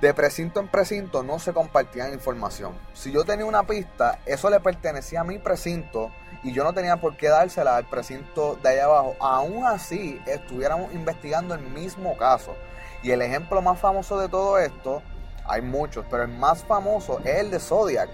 de 0.01 0.13
precinto 0.13 0.61
en 0.61 0.69
precinto 0.69 1.23
no 1.23 1.39
se 1.39 1.53
compartían 1.53 2.13
información. 2.13 2.75
Si 2.93 3.11
yo 3.11 3.25
tenía 3.25 3.47
una 3.47 3.63
pista, 3.63 4.19
eso 4.27 4.51
le 4.51 4.61
pertenecía 4.61 5.21
a 5.21 5.25
mi 5.25 5.39
precinto 5.39 6.11
y 6.43 6.53
yo 6.53 6.63
no 6.63 6.75
tenía 6.75 6.99
por 6.99 7.17
qué 7.17 7.29
dársela 7.29 7.77
al 7.77 7.87
precinto 7.87 8.59
de 8.63 8.69
allá 8.69 8.85
abajo. 8.85 9.17
Aún 9.19 9.65
así, 9.65 10.21
estuviéramos 10.27 10.93
investigando 10.93 11.55
el 11.55 11.63
mismo 11.63 12.17
caso. 12.19 12.55
Y 13.03 13.13
el 13.13 13.23
ejemplo 13.23 13.63
más 13.63 13.79
famoso 13.79 14.19
de 14.19 14.29
todo 14.29 14.59
esto 14.59 15.03
hay 15.47 15.63
muchos, 15.63 16.05
pero 16.11 16.25
el 16.25 16.31
más 16.31 16.65
famoso 16.65 17.21
es 17.25 17.41
el 17.41 17.51
de 17.51 17.61
Zodiac. 17.61 18.11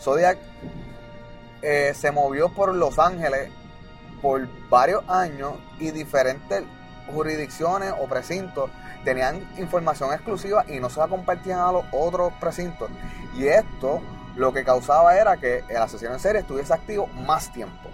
Zodiac 0.00 0.38
eh, 1.62 1.92
se 1.94 2.10
movió 2.10 2.48
por 2.48 2.74
Los 2.74 2.98
Ángeles 2.98 3.50
por 4.20 4.48
varios 4.68 5.02
años 5.08 5.54
y 5.78 5.90
diferentes 5.90 6.62
jurisdicciones 7.12 7.92
o 8.00 8.06
precintos 8.06 8.70
tenían 9.04 9.46
información 9.58 10.12
exclusiva 10.12 10.64
y 10.68 10.78
no 10.78 10.88
se 10.88 11.00
la 11.00 11.08
compartían 11.08 11.58
a 11.58 11.72
los 11.72 11.84
otros 11.90 12.32
precintos. 12.40 12.88
Y 13.34 13.46
esto 13.46 14.00
lo 14.36 14.52
que 14.52 14.64
causaba 14.64 15.16
era 15.16 15.36
que 15.36 15.64
el 15.68 15.76
asesino 15.76 16.12
en 16.12 16.20
serie 16.20 16.40
estuviese 16.40 16.72
activo 16.72 17.06
más 17.08 17.52
tiempo. 17.52 17.88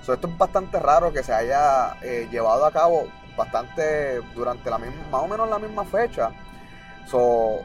esto 0.00 0.26
es 0.26 0.38
bastante 0.38 0.80
raro 0.80 1.12
que 1.12 1.22
se 1.22 1.32
haya 1.32 1.96
eh, 2.02 2.26
llevado 2.30 2.64
a 2.64 2.72
cabo 2.72 3.08
bastante 3.36 4.20
durante 4.34 4.68
la 4.68 4.78
misma, 4.78 5.02
más 5.10 5.22
o 5.22 5.28
menos 5.28 5.48
la 5.48 5.58
misma 5.58 5.84
fecha. 5.84 6.30
So, 7.06 7.60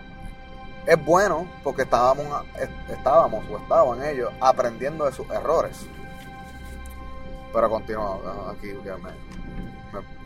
es 0.86 1.04
bueno 1.04 1.48
porque 1.64 1.84
estábamos, 1.84 2.26
estábamos 2.90 3.44
o 3.50 3.58
estaban 3.58 4.04
ellos 4.04 4.32
aprendiendo 4.40 5.06
de 5.06 5.12
sus 5.12 5.30
errores. 5.30 5.86
Pero 7.54 7.70
continúo 7.70 8.22
aquí, 8.50 8.68
que 8.68 8.92
me, 8.92 9.12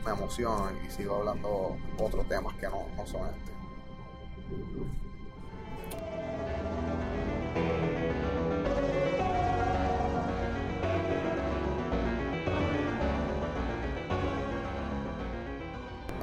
me, 0.04 0.12
emociono 0.12 0.70
y 0.86 0.90
sigo 0.90 1.18
hablando 1.18 1.78
otros 2.00 2.28
temas 2.28 2.56
que 2.56 2.68
no, 2.68 2.88
no 2.98 3.06
son 3.06 3.28
este. 3.28 3.52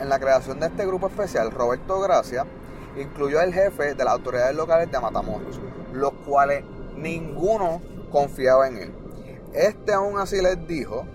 En 0.01 0.09
la 0.09 0.19
creación 0.19 0.61
de 0.61 0.67
este 0.67 0.85
grupo 0.85 1.07
especial, 1.07 1.51
Roberto 1.51 2.01
Gracia 2.01 2.45
incluyó 2.99 3.41
al 3.41 3.53
jefe 3.53 3.95
de 3.95 4.05
las 4.05 4.15
autoridades 4.15 4.57
locales 4.57 4.91
de 4.91 5.01
Matamoros, 5.01 5.61
los 5.93 6.13
cuales 6.27 6.65
ninguno 6.97 7.81
confiaba 8.11 8.69
en 8.69 8.77
él. 8.79 8.93
Este 9.53 9.93
aún 9.93 10.19
así 10.19 10.41
les 10.41 10.67
dijo 10.67 11.07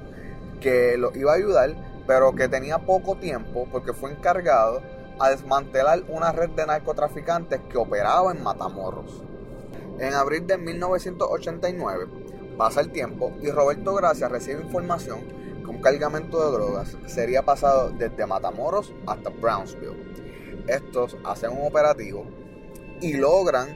que 0.59 0.97
lo 0.97 1.15
iba 1.15 1.31
a 1.31 1.35
ayudar, 1.35 1.75
pero 2.07 2.33
que 2.33 2.47
tenía 2.47 2.79
poco 2.79 3.15
tiempo 3.15 3.67
porque 3.71 3.93
fue 3.93 4.11
encargado 4.11 4.81
a 5.19 5.29
desmantelar 5.29 6.03
una 6.07 6.31
red 6.31 6.49
de 6.49 6.65
narcotraficantes 6.65 7.61
que 7.69 7.77
operaba 7.77 8.31
en 8.31 8.41
Matamoros. 8.41 9.23
En 9.99 10.13
abril 10.13 10.47
de 10.47 10.57
1989 10.57 12.07
pasa 12.57 12.81
el 12.81 12.91
tiempo 12.91 13.31
y 13.41 13.51
Roberto 13.51 13.93
Gracia 13.93 14.27
recibe 14.27 14.61
información 14.61 15.19
que 15.63 15.69
un 15.69 15.81
cargamento 15.81 16.43
de 16.43 16.57
drogas 16.57 16.97
sería 17.05 17.43
pasado 17.43 17.91
desde 17.91 18.25
Matamoros 18.25 18.93
hasta 19.05 19.29
Brownsville. 19.29 20.10
Estos 20.67 21.17
hacen 21.23 21.51
un 21.51 21.67
operativo 21.67 22.25
y 23.01 23.13
logran 23.13 23.75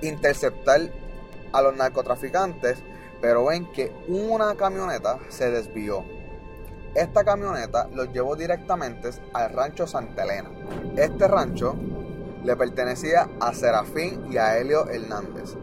interceptar 0.00 0.90
a 1.52 1.62
los 1.62 1.76
narcotraficantes, 1.76 2.78
pero 3.20 3.46
ven 3.46 3.70
que 3.72 3.92
una 4.08 4.54
camioneta 4.56 5.18
se 5.28 5.50
desvió 5.50 6.04
esta 6.94 7.24
camioneta 7.24 7.88
los 7.94 8.12
llevó 8.12 8.36
directamente 8.36 9.10
al 9.32 9.50
rancho 9.54 9.86
Santa 9.86 10.24
Elena. 10.24 10.50
Este 10.96 11.26
rancho 11.26 11.74
le 12.44 12.54
pertenecía 12.54 13.30
a 13.40 13.54
Serafín 13.54 14.30
y 14.30 14.36
a 14.36 14.58
Helio 14.58 14.86
Hernández, 14.90 15.54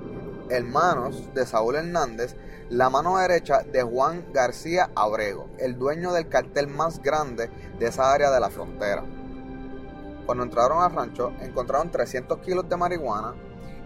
hermanos 0.49 1.31
de 1.35 1.45
Saúl 1.45 1.75
Hernández, 1.75 2.35
la 2.69 2.89
mano 2.89 3.19
derecha 3.19 3.61
de 3.61 3.83
Juan 3.83 4.25
García 4.33 4.89
Abrego, 4.95 5.49
el 5.59 5.77
dueño 5.77 6.13
del 6.13 6.29
cartel 6.29 6.67
más 6.67 6.99
grande 7.03 7.51
de 7.77 7.87
esa 7.87 8.11
área 8.11 8.31
de 8.31 8.39
la 8.39 8.49
frontera. 8.49 9.03
Cuando 10.29 10.43
entraron 10.43 10.83
al 10.83 10.93
rancho, 10.93 11.33
encontraron 11.41 11.89
300 11.89 12.37
kilos 12.41 12.69
de 12.69 12.77
marihuana 12.77 13.33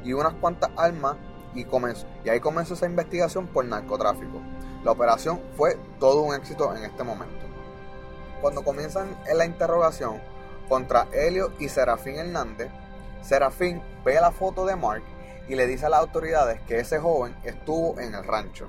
y 0.03 0.11
unas 0.11 0.33
cuantas 0.33 0.71
armas 0.75 1.15
y, 1.55 1.63
comenzó, 1.63 2.05
y 2.25 2.27
ahí 2.27 2.41
comenzó 2.41 2.73
esa 2.73 2.85
investigación 2.85 3.47
por 3.47 3.63
narcotráfico. 3.63 4.41
La 4.83 4.91
operación 4.91 5.39
fue 5.55 5.77
todo 6.01 6.21
un 6.23 6.35
éxito 6.35 6.75
en 6.75 6.83
este 6.83 7.01
momento. 7.05 7.45
Cuando 8.41 8.61
comienzan 8.61 9.17
en 9.25 9.37
la 9.37 9.45
interrogación 9.45 10.19
contra 10.67 11.07
Helio 11.13 11.53
y 11.59 11.69
Serafín 11.69 12.17
Hernández, 12.17 12.69
Serafín 13.21 13.81
ve 14.03 14.15
la 14.15 14.33
foto 14.33 14.65
de 14.65 14.75
Mark 14.75 15.03
y 15.47 15.55
le 15.55 15.65
dice 15.65 15.85
a 15.85 15.89
las 15.89 16.01
autoridades 16.01 16.59
que 16.67 16.77
ese 16.77 16.99
joven 16.99 17.37
estuvo 17.45 17.97
en 18.01 18.15
el 18.15 18.23
rancho. 18.25 18.67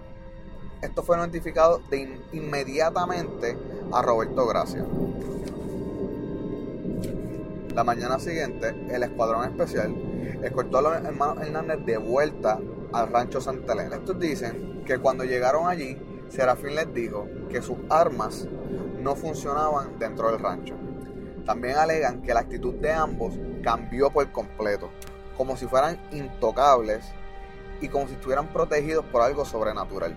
Esto 0.81 1.03
fue 1.03 1.17
notificado 1.17 1.81
de 1.91 2.21
inmediatamente 2.31 3.59
a 3.93 4.01
Roberto 4.01 4.47
Gracia. 4.47 4.87
La 7.75 7.83
mañana 7.83 8.21
siguiente, 8.21 8.73
el 8.89 9.03
escuadrón 9.03 9.47
especial 9.47 9.93
escoltó 10.45 10.79
a 10.79 10.83
los 10.83 10.95
hermanos 10.95 11.45
Hernández 11.45 11.85
de 11.85 11.97
vuelta 11.97 12.61
al 12.93 13.09
rancho 13.09 13.41
Santa 13.41 13.73
Elena. 13.73 13.97
Estos 13.97 14.17
dicen 14.21 14.85
que 14.87 14.99
cuando 14.99 15.25
llegaron 15.25 15.67
allí, 15.67 15.99
Serafín 16.29 16.77
les 16.77 16.95
dijo 16.95 17.27
que 17.51 17.61
sus 17.61 17.79
armas 17.91 18.47
no 19.01 19.17
funcionaban 19.17 19.99
dentro 19.99 20.31
del 20.31 20.39
rancho. 20.39 20.77
También 21.45 21.77
alegan 21.77 22.23
que 22.23 22.33
la 22.33 22.41
actitud 22.41 22.75
de 22.75 22.93
ambos 22.93 23.35
cambió 23.65 24.09
por 24.09 24.31
completo, 24.31 24.91
como 25.37 25.57
si 25.57 25.67
fueran 25.67 25.99
intocables 26.13 27.05
y 27.81 27.89
como 27.89 28.07
si 28.07 28.15
estuvieran 28.15 28.53
protegidos 28.53 29.05
por 29.07 29.21
algo 29.21 29.45
sobrenatural. 29.45 30.17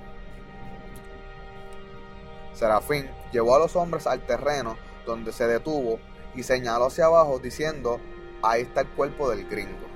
Serafín 2.53 3.09
llevó 3.31 3.55
a 3.55 3.59
los 3.59 3.75
hombres 3.75 4.05
al 4.05 4.21
terreno 4.27 4.77
donde 5.07 5.31
se 5.31 5.47
detuvo 5.47 5.97
y 6.37 6.43
señaló 6.43 6.85
hacia 6.85 7.05
abajo 7.05 7.39
diciendo, 7.39 7.99
ahí 8.43 8.61
está 8.61 8.81
el 8.81 8.87
cuerpo 8.89 9.29
del 9.29 9.49
gringo. 9.49 9.87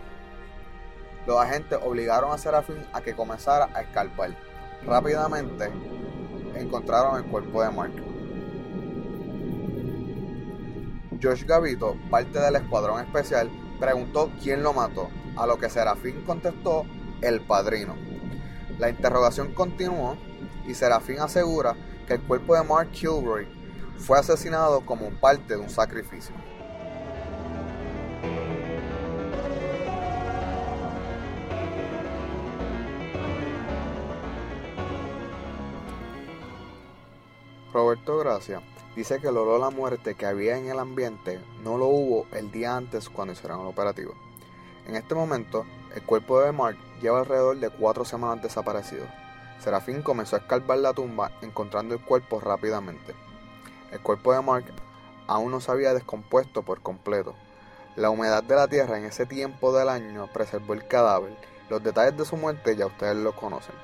Los 1.28 1.38
agentes 1.38 1.78
obligaron 1.84 2.32
a 2.32 2.38
Serafín 2.40 2.84
a 2.92 3.02
que 3.02 3.16
comenzara 3.16 3.70
a 3.76 3.82
escarpar. 3.82 4.36
Rápidamente 4.84 5.70
encontraron 6.56 7.24
el 7.24 7.30
cuerpo 7.30 7.62
de 7.62 7.70
Mark. 7.70 7.94
Josh 11.22 11.46
Gavito, 11.46 11.96
parte 12.10 12.40
del 12.40 12.56
escuadrón 12.56 13.00
especial, 13.02 13.52
preguntó 13.80 14.32
quién 14.42 14.64
lo 14.64 14.74
mató, 14.74 15.10
a 15.38 15.46
lo 15.46 15.60
que 15.60 15.70
Serafín 15.70 16.24
contestó 16.26 16.86
el 17.22 17.42
padrino. 17.42 17.96
La 18.80 18.90
interrogación 18.90 19.54
continuó 19.54 20.18
y 20.68 20.74
Serafín 20.74 21.20
asegura 21.20 21.76
que 22.08 22.16
el 22.16 22.22
cuerpo 22.24 22.56
de 22.56 22.64
Mark 22.64 22.90
Kilbury 22.90 23.61
fue 24.02 24.18
asesinado 24.18 24.82
como 24.82 25.12
parte 25.12 25.56
de 25.56 25.60
un 25.60 25.70
sacrificio. 25.70 26.34
Roberto 37.72 38.18
Gracia 38.18 38.62
dice 38.96 39.20
que 39.20 39.28
el 39.28 39.38
olor 39.38 39.62
a 39.62 39.66
la 39.66 39.70
muerte 39.70 40.16
que 40.16 40.26
había 40.26 40.58
en 40.58 40.68
el 40.68 40.80
ambiente 40.80 41.40
no 41.64 41.78
lo 41.78 41.88
hubo 41.88 42.26
el 42.34 42.52
día 42.52 42.76
antes 42.76 43.08
cuando 43.08 43.34
hicieron 43.34 43.62
el 43.62 43.68
operativo. 43.68 44.14
En 44.88 44.96
este 44.96 45.16
momento, 45.16 45.66
el 45.96 46.02
cuerpo 46.02 46.42
de 46.42 46.52
Mark 46.52 46.78
lleva 47.02 47.20
alrededor 47.20 47.58
de 47.60 47.70
cuatro 47.70 48.04
semanas 48.04 48.42
desaparecido. 48.44 49.06
Serafín 49.60 50.02
comenzó 50.02 50.36
a 50.36 50.40
escarbar 50.40 50.80
la 50.80 50.92
tumba 50.92 51.32
encontrando 51.42 51.94
el 51.94 52.02
cuerpo 52.02 52.40
rápidamente. 52.40 53.14
El 53.92 54.00
cuerpo 54.02 54.34
de 54.34 54.42
Mark 54.42 54.66
aún 55.28 55.52
no 55.52 55.60
se 55.60 55.72
había 55.72 55.94
descompuesto 55.94 56.64
por 56.64 56.82
completo. 56.82 57.36
La 57.98 58.10
humedad 58.10 58.42
de 58.42 58.56
la 58.56 58.70
tierra 58.70 58.98
en 58.98 59.04
ese 59.04 59.26
tiempo 59.26 59.74
del 59.74 59.90
año 59.90 60.30
preservó 60.32 60.74
el 60.74 60.88
cadáver. 60.88 61.36
Los 61.70 61.84
detalles 61.84 62.18
de 62.18 62.26
su 62.26 62.38
muerte 62.38 62.76
ya 62.78 62.86
ustedes 62.86 63.18
lo 63.18 63.36
conocen. 63.36 63.76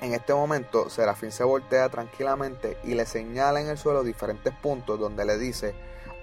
En 0.00 0.14
este 0.14 0.34
momento, 0.34 0.88
Serafín 0.88 1.32
se 1.32 1.44
voltea 1.44 1.88
tranquilamente 1.90 2.78
y 2.82 2.94
le 2.94 3.04
señala 3.04 3.60
en 3.60 3.68
el 3.68 3.78
suelo 3.78 4.02
diferentes 4.02 4.54
puntos 4.54 4.98
donde 4.98 5.24
le 5.26 5.36
dice, 5.36 5.74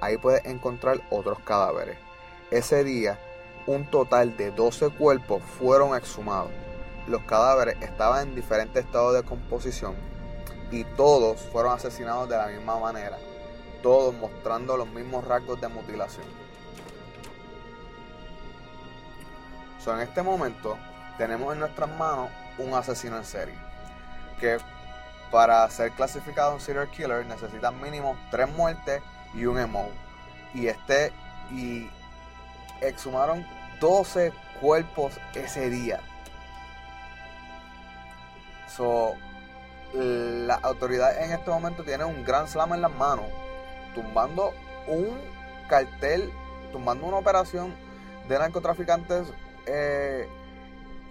ahí 0.02 0.18
puedes 0.18 0.44
encontrar 0.46 1.02
otros 1.12 1.40
cadáveres. 1.40 1.98
Ese 2.50 2.84
día, 2.84 3.20
un 3.68 3.90
total 3.90 4.36
de 4.38 4.52
12 4.52 4.90
cuerpos 4.90 5.44
fueron 5.44 5.96
exhumados. 5.96 6.52
Los 7.08 7.22
cadáveres 7.24 7.78
estaban 7.82 8.30
en 8.30 8.36
diferentes 8.36 8.84
estados 8.84 9.14
de 9.14 9.24
composición 9.24 10.09
y 10.72 10.84
todos 10.84 11.40
fueron 11.52 11.74
asesinados 11.74 12.30
de 12.30 12.38
la 12.38 12.48
misma 12.48 12.78
manera, 12.78 13.18
todos 13.82 14.14
mostrando 14.14 14.78
los 14.78 14.88
mismos 14.88 15.26
rasgos 15.26 15.60
de 15.62 15.68
mutilación. 15.68 16.26
en 19.88 20.02
este 20.02 20.22
momento 20.22 20.78
tenemos 21.18 21.52
en 21.54 21.62
nuestras 21.62 21.90
manos 21.98 22.30
un 22.60 22.76
asesino 22.76 23.18
en 23.18 23.26
serie 23.26 23.56
que 24.40 24.60
para 25.32 25.70
ser 25.70 25.92
clasificado 25.92 26.54
un 26.54 26.62
serial 26.62 26.90
killer 26.90 27.26
necesitan 27.26 27.80
mínimo 27.82 28.18
tres 28.32 28.50
muertes 28.50 29.02
y 29.34 29.46
un 29.46 29.60
emo. 29.60 29.90
Y 30.54 30.68
este 30.68 31.12
y 31.52 31.90
exhumaron 32.82 33.46
12 33.80 34.34
cuerpos 34.60 35.14
ese 35.36 35.70
día. 35.70 36.00
So, 38.76 39.16
la 39.94 40.56
autoridad 40.56 41.24
en 41.24 41.32
este 41.32 41.50
momento 41.50 41.84
tiene 41.84 42.06
un 42.06 42.24
gran 42.24 42.48
slam 42.48 42.74
en 42.74 42.82
las 42.82 42.92
manos, 42.92 43.26
tumbando 43.96 44.54
un 44.88 45.20
cartel, 45.68 46.32
tumbando 46.72 47.08
una 47.08 47.18
operación 47.18 47.74
de 48.28 48.38
narcotraficantes 48.38 49.28
eh, 49.66 50.28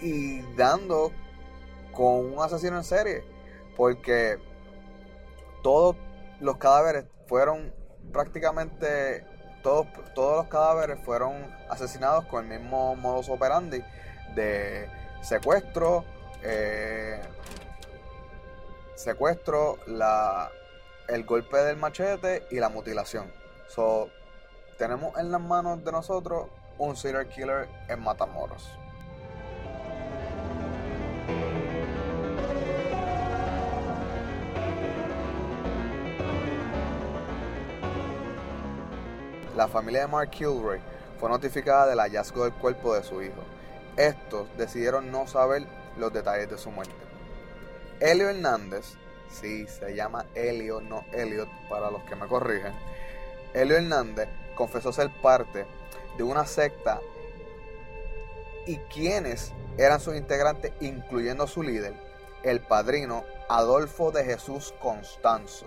y 0.00 0.42
dando 0.54 1.12
con 1.92 2.32
un 2.32 2.40
asesino 2.40 2.76
en 2.76 2.84
serie, 2.84 3.24
porque 3.76 4.38
todos 5.62 5.96
los 6.40 6.56
cadáveres 6.56 7.04
fueron 7.26 7.72
prácticamente 8.12 9.24
todos, 9.62 9.86
todos 10.14 10.36
los 10.36 10.46
cadáveres 10.48 10.98
fueron 11.04 11.34
asesinados 11.68 12.24
con 12.26 12.50
el 12.50 12.60
mismo 12.60 12.94
modus 12.94 13.28
operandi 13.28 13.82
de 14.34 14.88
secuestro, 15.20 16.04
eh, 16.42 17.20
secuestro, 18.98 19.78
la, 19.86 20.50
el 21.06 21.24
golpe 21.24 21.56
del 21.58 21.76
machete 21.76 22.46
y 22.50 22.56
la 22.56 22.68
mutilación. 22.68 23.32
So, 23.68 24.10
tenemos 24.76 25.16
en 25.18 25.30
las 25.30 25.40
manos 25.40 25.84
de 25.84 25.92
nosotros 25.92 26.48
un 26.78 26.96
serial 26.96 27.28
killer 27.28 27.68
en 27.88 28.00
Matamoros. 28.00 28.68
La 39.56 39.68
familia 39.68 40.02
de 40.02 40.06
Mark 40.08 40.30
Kilroy 40.30 40.80
fue 41.18 41.28
notificada 41.28 41.86
del 41.86 41.98
hallazgo 41.98 42.44
del 42.44 42.54
cuerpo 42.54 42.94
de 42.94 43.02
su 43.02 43.22
hijo. 43.22 43.42
Estos 43.96 44.48
decidieron 44.56 45.10
no 45.10 45.26
saber 45.26 45.66
los 45.96 46.12
detalles 46.12 46.48
de 46.50 46.58
su 46.58 46.70
muerte. 46.70 47.07
Elio 48.00 48.28
Hernández, 48.28 48.94
sí, 49.30 49.66
se 49.66 49.94
llama 49.94 50.26
Elio, 50.34 50.80
no 50.80 51.04
Elliot, 51.12 51.48
para 51.68 51.90
los 51.90 52.02
que 52.04 52.16
me 52.16 52.26
corrigen. 52.26 52.72
Elio 53.54 53.76
Hernández 53.76 54.28
confesó 54.54 54.92
ser 54.92 55.10
parte 55.20 55.66
de 56.16 56.22
una 56.22 56.46
secta 56.46 57.00
y 58.66 58.76
quienes 58.92 59.52
eran 59.78 60.00
sus 60.00 60.16
integrantes, 60.16 60.72
incluyendo 60.80 61.46
su 61.46 61.62
líder, 61.62 61.94
el 62.42 62.60
padrino 62.60 63.24
Adolfo 63.48 64.10
de 64.10 64.24
Jesús 64.24 64.74
Constanzo. 64.80 65.66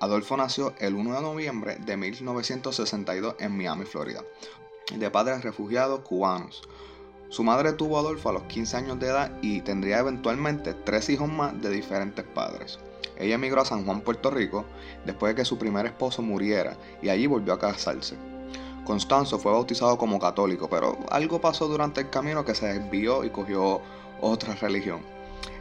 Adolfo 0.00 0.36
nació 0.36 0.74
el 0.80 0.94
1 0.94 1.14
de 1.14 1.22
noviembre 1.22 1.76
de 1.76 1.96
1962 1.96 3.36
en 3.38 3.56
Miami, 3.56 3.84
Florida, 3.84 4.22
de 4.94 5.10
padres 5.10 5.42
refugiados 5.42 6.00
cubanos. 6.00 6.62
Su 7.28 7.42
madre 7.42 7.72
tuvo 7.72 7.96
a 7.96 8.00
Adolfo 8.00 8.28
a 8.28 8.32
los 8.32 8.44
15 8.44 8.76
años 8.76 9.00
de 9.00 9.08
edad 9.08 9.32
y 9.42 9.60
tendría 9.62 9.98
eventualmente 9.98 10.74
tres 10.74 11.08
hijos 11.08 11.28
más 11.28 11.60
de 11.60 11.70
diferentes 11.70 12.24
padres. 12.24 12.78
Ella 13.18 13.36
emigró 13.36 13.62
a 13.62 13.64
San 13.64 13.84
Juan, 13.84 14.00
Puerto 14.00 14.30
Rico, 14.30 14.64
después 15.04 15.34
de 15.34 15.42
que 15.42 15.44
su 15.44 15.58
primer 15.58 15.86
esposo 15.86 16.22
muriera 16.22 16.76
y 17.02 17.08
allí 17.08 17.26
volvió 17.26 17.52
a 17.52 17.58
casarse. 17.58 18.16
Constanzo 18.84 19.38
fue 19.38 19.52
bautizado 19.52 19.96
como 19.96 20.18
católico, 20.18 20.68
pero 20.68 20.98
algo 21.10 21.40
pasó 21.40 21.68
durante 21.68 22.02
el 22.02 22.10
camino 22.10 22.44
que 22.44 22.54
se 22.54 22.66
desvió 22.66 23.24
y 23.24 23.30
cogió 23.30 23.80
otra 24.20 24.54
religión. 24.54 25.00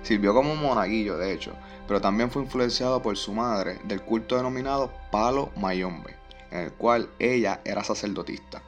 Sirvió 0.01 0.33
como 0.33 0.55
monaguillo, 0.55 1.17
de 1.17 1.31
hecho, 1.31 1.53
pero 1.87 2.01
también 2.01 2.29
fue 2.29 2.43
influenciado 2.43 3.01
por 3.01 3.15
su 3.17 3.33
madre 3.33 3.79
del 3.85 4.01
culto 4.01 4.35
denominado 4.35 4.91
Palo 5.11 5.51
Mayombe, 5.55 6.15
en 6.51 6.59
el 6.59 6.73
cual 6.73 7.09
ella 7.19 7.61
era 7.63 7.83
sacerdotista. 7.83 8.61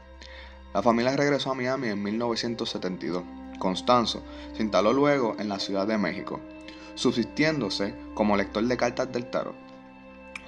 La 0.75 0.83
familia 0.83 1.15
regresó 1.15 1.51
a 1.51 1.55
Miami 1.55 1.87
en 1.87 2.03
1972. 2.03 3.23
Constanzo 3.59 4.21
se 4.53 4.61
instaló 4.61 4.91
luego 4.91 5.37
en 5.39 5.47
la 5.47 5.57
Ciudad 5.57 5.87
de 5.87 5.97
México, 5.97 6.41
subsistiéndose 6.95 7.95
como 8.13 8.35
lector 8.35 8.61
de 8.65 8.75
cartas 8.75 9.09
del 9.09 9.29
tarot. 9.29 9.55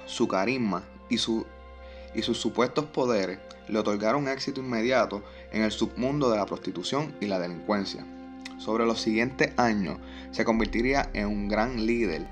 Su 0.04 0.28
carisma 0.28 0.84
y, 1.08 1.14
y 1.14 2.22
sus 2.22 2.38
supuestos 2.38 2.84
poderes 2.84 3.38
le 3.68 3.78
otorgaron 3.78 4.28
éxito 4.28 4.60
inmediato 4.60 5.22
en 5.50 5.62
el 5.62 5.72
submundo 5.72 6.28
de 6.28 6.36
la 6.36 6.44
prostitución 6.44 7.16
y 7.22 7.26
la 7.26 7.38
delincuencia. 7.38 8.04
Sobre 8.58 8.84
los 8.84 9.00
siguientes 9.00 9.54
años 9.56 9.96
se 10.32 10.44
convertiría 10.44 11.08
en 11.14 11.28
un 11.28 11.48
gran 11.48 11.86
líder 11.86 12.28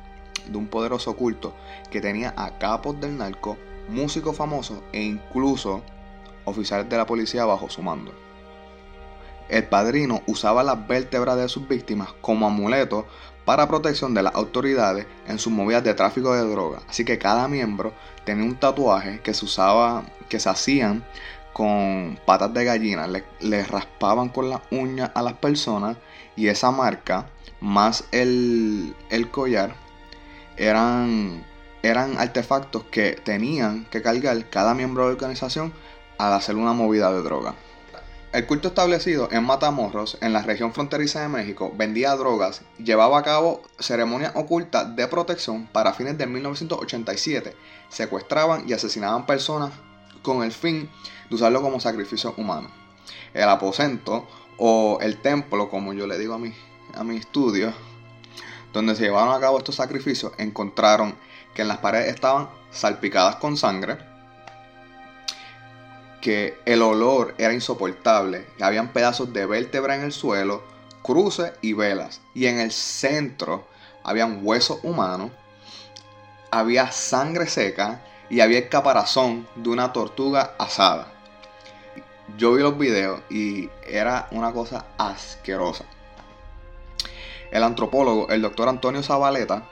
de 0.47 0.59
un 0.59 0.67
poderoso 0.67 1.17
culto 1.17 1.55
que 1.91 2.03
tenía 2.03 2.35
a 2.37 2.59
capos 2.59 3.01
del 3.01 3.17
narco, 3.17 3.57
músicos 3.89 4.37
famosos 4.37 4.81
e 4.93 5.03
incluso 5.03 5.83
oficiales 6.47 6.89
de 6.89 6.97
la 6.97 7.07
policía 7.07 7.45
bajo 7.45 7.69
su 7.69 7.83
mando. 7.83 8.13
El 9.49 9.65
padrino 9.65 10.23
usaba 10.27 10.65
las 10.65 10.89
vértebras 10.89 11.37
de 11.37 11.49
sus 11.49 11.69
víctimas 11.69 12.09
como 12.21 12.47
amuletos 12.47 13.05
para 13.45 13.69
protección 13.69 14.13
de 14.13 14.25
las 14.25 14.35
autoridades 14.35 15.07
en 15.29 15.39
sus 15.39 15.53
movidas 15.53 15.85
de 15.85 15.95
tráfico 15.95 16.35
de 16.35 16.49
droga. 16.49 16.81
Así 16.89 17.05
que 17.05 17.19
cada 17.19 17.47
miembro 17.47 17.93
tenía 18.25 18.45
un 18.45 18.57
tatuaje 18.57 19.21
que 19.21 19.35
se 19.35 19.45
usaba, 19.45 20.05
que 20.29 20.41
se 20.41 20.49
hacían 20.49 21.05
con 21.53 22.19
patas 22.27 22.53
de 22.53 22.65
gallina, 22.65 23.07
le, 23.07 23.63
raspaban 23.65 24.29
con 24.29 24.51
las 24.51 24.61
uñas 24.71 25.11
a 25.15 25.23
las 25.23 25.35
personas 25.35 25.97
y 26.35 26.49
esa 26.49 26.71
marca 26.71 27.31
más 27.61 28.05
el, 28.13 28.95
collar 29.31 29.75
eran, 30.59 31.45
eran 31.83 32.19
artefactos 32.19 32.85
que 32.91 33.13
tenían 33.13 33.87
que 33.87 34.03
cargar 34.03 34.51
cada 34.51 34.75
miembro 34.75 35.05
de 35.05 35.11
la 35.11 35.15
organización 35.15 35.73
al 36.19 36.33
hacer 36.33 36.57
una 36.57 36.73
movida 36.73 37.13
de 37.13 37.23
droga. 37.23 37.55
El 38.33 38.47
culto 38.47 38.69
establecido 38.69 39.29
en 39.33 39.45
Matamoros, 39.45 40.19
en 40.21 40.35
la 40.35 40.43
región 40.43 40.75
fronteriza 40.75 41.23
de 41.23 41.29
México, 41.29 41.73
vendía 41.75 42.15
drogas 42.17 42.61
llevaba 42.79 43.19
a 43.19 43.23
cabo 43.23 43.63
ceremonias 43.79 44.33
ocultas 44.35 44.95
de 44.95 45.09
protección 45.09 45.67
para 45.69 45.95
fines 45.95 46.19
de 46.19 46.27
1987. 46.27 47.57
Secuestraban 47.89 48.69
y 48.69 48.75
asesinaban 48.75 49.25
personas 49.25 49.73
con 50.21 50.43
el 50.43 50.53
fin 50.53 50.91
de 51.31 51.35
usarlo 51.35 51.63
como 51.63 51.81
sacrificio 51.81 52.35
humano. 52.37 52.69
El 53.33 53.49
aposento 53.49 54.27
o 54.59 54.99
el 55.01 55.17
templo, 55.23 55.71
como 55.71 55.95
yo 55.95 56.07
le 56.07 56.19
digo 56.19 56.35
a 56.35 56.39
mi, 56.39 56.53
a 56.95 57.05
mi 57.05 57.17
estudio, 57.17 57.73
donde 58.73 58.97
se 58.97 59.05
llevaron 59.05 59.35
a 59.35 59.41
cabo 59.41 59.57
estos 59.57 59.77
sacrificios, 59.77 60.33
encontraron 60.37 61.15
que 61.55 61.63
en 61.63 61.69
las 61.69 61.79
paredes 61.79 62.15
estaban 62.15 62.51
salpicadas 62.71 63.37
con 63.37 63.57
sangre, 63.57 63.97
que 66.21 66.59
el 66.65 66.83
olor 66.83 67.35
era 67.39 67.53
insoportable, 67.53 68.47
habían 68.61 68.93
pedazos 68.93 69.33
de 69.33 69.47
vértebra 69.47 69.95
en 69.95 70.03
el 70.03 70.13
suelo, 70.13 70.63
cruces 71.03 71.53
y 71.61 71.73
velas, 71.73 72.21
y 72.35 72.47
en 72.47 72.59
el 72.59 72.73
centro 72.73 73.67
habían 74.03 74.41
huesos 74.43 74.81
humanos, 74.83 75.31
había 76.51 76.91
sangre 76.91 77.47
seca 77.47 78.03
y 78.31 78.41
había 78.41 78.59
el 78.59 78.69
caparazón 78.69 79.47
de 79.57 79.69
una 79.69 79.93
tortuga 79.93 80.55
asada. 80.59 81.13
Yo 82.37 82.55
vi 82.55 82.63
los 82.63 82.77
videos 82.77 83.21
y 83.31 83.71
era 83.87 84.29
una 84.33 84.53
cosa 84.53 84.87
asquerosa. 84.99 85.85
El 87.51 87.63
antropólogo, 87.63 88.29
el 88.31 88.43
doctor 88.43 88.69
Antonio 88.69 89.03
Zabaleta, 89.03 89.69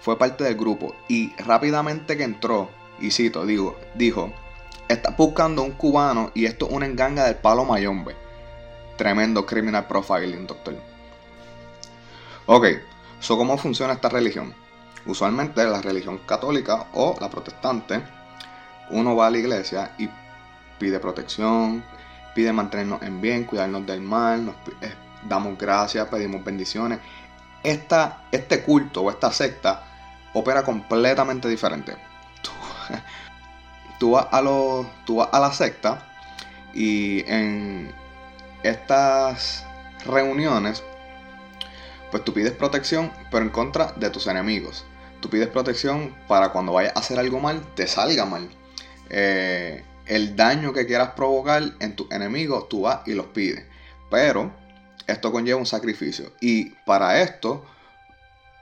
fue 0.00 0.18
parte 0.18 0.42
del 0.42 0.56
grupo 0.56 0.94
y 1.08 1.32
rápidamente 1.36 2.16
que 2.16 2.24
entró, 2.24 2.68
y 2.98 3.12
cito, 3.12 3.46
digo, 3.46 3.78
dijo, 3.94 4.32
está 4.88 5.10
buscando 5.10 5.62
un 5.62 5.72
cubano 5.72 6.30
y 6.34 6.46
esto 6.46 6.66
es 6.66 6.72
una 6.72 6.86
enganga 6.86 7.24
del 7.24 7.36
palo 7.36 7.64
mayombe. 7.64 8.14
Tremendo 8.96 9.46
criminal 9.46 9.86
profiling, 9.86 10.46
doctor. 10.46 10.74
Ok, 12.46 12.66
so 13.20 13.36
¿cómo 13.36 13.56
funciona 13.56 13.94
esta 13.94 14.08
religión? 14.08 14.54
Usualmente 15.06 15.64
la 15.64 15.80
religión 15.80 16.18
católica 16.26 16.86
o 16.92 17.16
la 17.20 17.28
protestante, 17.28 18.02
uno 18.90 19.16
va 19.16 19.26
a 19.26 19.30
la 19.30 19.38
iglesia 19.38 19.92
y 19.98 20.08
pide 20.78 21.00
protección, 21.00 21.84
pide 22.34 22.52
mantenernos 22.52 23.02
en 23.02 23.20
bien, 23.20 23.44
cuidarnos 23.44 23.86
del 23.86 24.00
mal, 24.00 24.54
eh, 24.80 24.92
damos 25.28 25.58
gracias, 25.58 26.08
pedimos 26.08 26.44
bendiciones. 26.44 26.98
Esta, 27.62 28.24
este 28.32 28.62
culto 28.62 29.02
o 29.02 29.10
esta 29.10 29.32
secta 29.32 29.84
opera 30.34 30.62
completamente 30.62 31.48
diferente. 31.48 31.96
vas 34.10 34.26
a 34.30 34.42
tú 35.06 35.16
vas 35.16 35.28
a 35.32 35.40
la 35.40 35.52
secta 35.52 36.06
y 36.74 37.24
en 37.30 37.92
estas 38.62 39.64
reuniones, 40.04 40.82
pues 42.10 42.24
tú 42.24 42.32
pides 42.32 42.52
protección, 42.52 43.12
pero 43.30 43.44
en 43.44 43.50
contra 43.50 43.92
de 43.92 44.10
tus 44.10 44.26
enemigos. 44.26 44.84
Tú 45.20 45.30
pides 45.30 45.48
protección 45.48 46.14
para 46.26 46.50
cuando 46.50 46.72
vayas 46.72 46.96
a 46.96 47.00
hacer 47.00 47.18
algo 47.18 47.40
mal, 47.40 47.62
te 47.74 47.86
salga 47.86 48.26
mal. 48.26 48.48
Eh, 49.08 49.84
el 50.06 50.34
daño 50.34 50.72
que 50.72 50.86
quieras 50.86 51.10
provocar 51.10 51.62
en 51.80 51.94
tus 51.94 52.10
enemigos, 52.10 52.68
tú 52.68 52.82
vas 52.82 53.00
y 53.06 53.14
los 53.14 53.26
pides. 53.26 53.64
Pero 54.10 54.52
esto 55.06 55.32
conlleva 55.32 55.58
un 55.58 55.66
sacrificio. 55.66 56.32
Y 56.40 56.70
para 56.84 57.22
esto, 57.22 57.64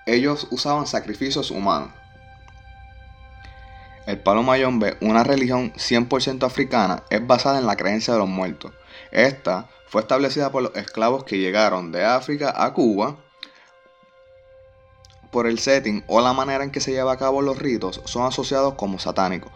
ellos 0.07 0.46
usaban 0.50 0.87
sacrificios 0.87 1.50
humanos. 1.50 1.90
El 4.06 4.18
palo 4.18 4.42
mayombe, 4.42 4.96
una 5.00 5.24
religión 5.24 5.72
100% 5.74 6.44
africana, 6.44 7.04
es 7.10 7.26
basada 7.26 7.58
en 7.58 7.66
la 7.66 7.76
creencia 7.76 8.14
de 8.14 8.18
los 8.20 8.28
muertos. 8.28 8.72
Esta 9.12 9.68
fue 9.86 10.02
establecida 10.02 10.50
por 10.50 10.62
los 10.62 10.76
esclavos 10.76 11.24
que 11.24 11.38
llegaron 11.38 11.92
de 11.92 12.04
África 12.04 12.52
a 12.56 12.72
Cuba 12.72 13.16
por 15.30 15.46
el 15.46 15.58
setting 15.58 16.04
o 16.08 16.20
la 16.20 16.32
manera 16.32 16.64
en 16.64 16.70
que 16.70 16.80
se 16.80 16.92
lleva 16.92 17.12
a 17.12 17.18
cabo 17.18 17.42
los 17.42 17.58
ritos 17.58 18.00
son 18.04 18.26
asociados 18.26 18.74
como 18.74 18.98
satánicos, 18.98 19.52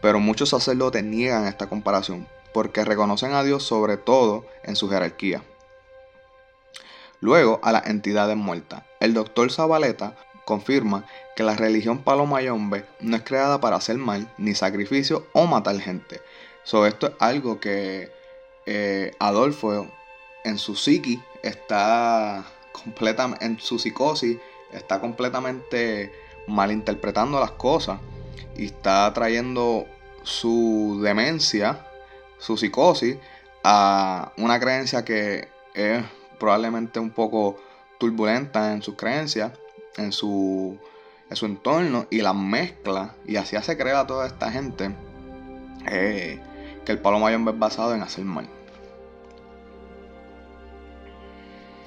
pero 0.00 0.20
muchos 0.20 0.50
sacerdotes 0.50 1.02
niegan 1.04 1.46
esta 1.46 1.68
comparación 1.68 2.28
porque 2.52 2.84
reconocen 2.84 3.32
a 3.32 3.42
Dios 3.42 3.64
sobre 3.64 3.96
todo 3.96 4.46
en 4.62 4.76
su 4.76 4.88
jerarquía. 4.88 5.42
Luego 7.20 7.60
a 7.62 7.72
las 7.72 7.86
entidades 7.86 8.36
muertas. 8.36 8.82
El 9.00 9.14
doctor 9.14 9.50
Zabaleta 9.50 10.16
confirma 10.46 11.04
que 11.34 11.42
la 11.42 11.56
religión 11.56 11.98
palomayombe 11.98 12.86
no 13.00 13.16
es 13.16 13.22
creada 13.22 13.60
para 13.60 13.76
hacer 13.76 13.98
mal, 13.98 14.32
ni 14.38 14.54
sacrificio 14.54 15.26
o 15.32 15.46
matar 15.46 15.78
gente. 15.80 16.22
So, 16.62 16.86
esto 16.86 17.08
es 17.08 17.12
algo 17.18 17.60
que 17.60 18.10
eh, 18.64 19.12
Adolfo 19.18 19.88
en 20.44 20.58
su 20.58 20.76
psiqui 20.76 21.20
está 21.42 22.44
completamente, 22.72 23.44
en 23.44 23.58
su 23.58 23.78
psicosis 23.78 24.38
está 24.72 25.00
completamente 25.00 26.12
malinterpretando 26.46 27.40
las 27.40 27.50
cosas 27.52 27.98
y 28.56 28.66
está 28.66 29.12
trayendo 29.12 29.86
su 30.22 31.00
demencia, 31.02 31.86
su 32.38 32.56
psicosis, 32.56 33.16
a 33.64 34.32
una 34.36 34.60
creencia 34.60 35.04
que 35.04 35.48
es 35.74 36.04
probablemente 36.38 37.00
un 37.00 37.10
poco 37.10 37.56
turbulenta 37.98 38.72
en 38.72 38.82
sus 38.82 38.94
creencias, 38.94 39.52
en 39.96 40.12
su, 40.12 40.78
en 41.30 41.36
su 41.36 41.46
entorno, 41.46 42.06
y 42.10 42.20
la 42.20 42.32
mezcla, 42.32 43.14
y 43.26 43.36
así 43.36 43.56
hace 43.56 43.76
creer 43.76 43.96
a 43.96 44.06
toda 44.06 44.26
esta 44.26 44.50
gente 44.50 44.94
eh, 45.86 46.40
que 46.84 46.92
el 46.92 46.98
palo 46.98 47.18
mayombe 47.18 47.52
es 47.52 47.58
basado 47.58 47.94
en 47.94 48.02
hacer 48.02 48.24
mal. 48.24 48.48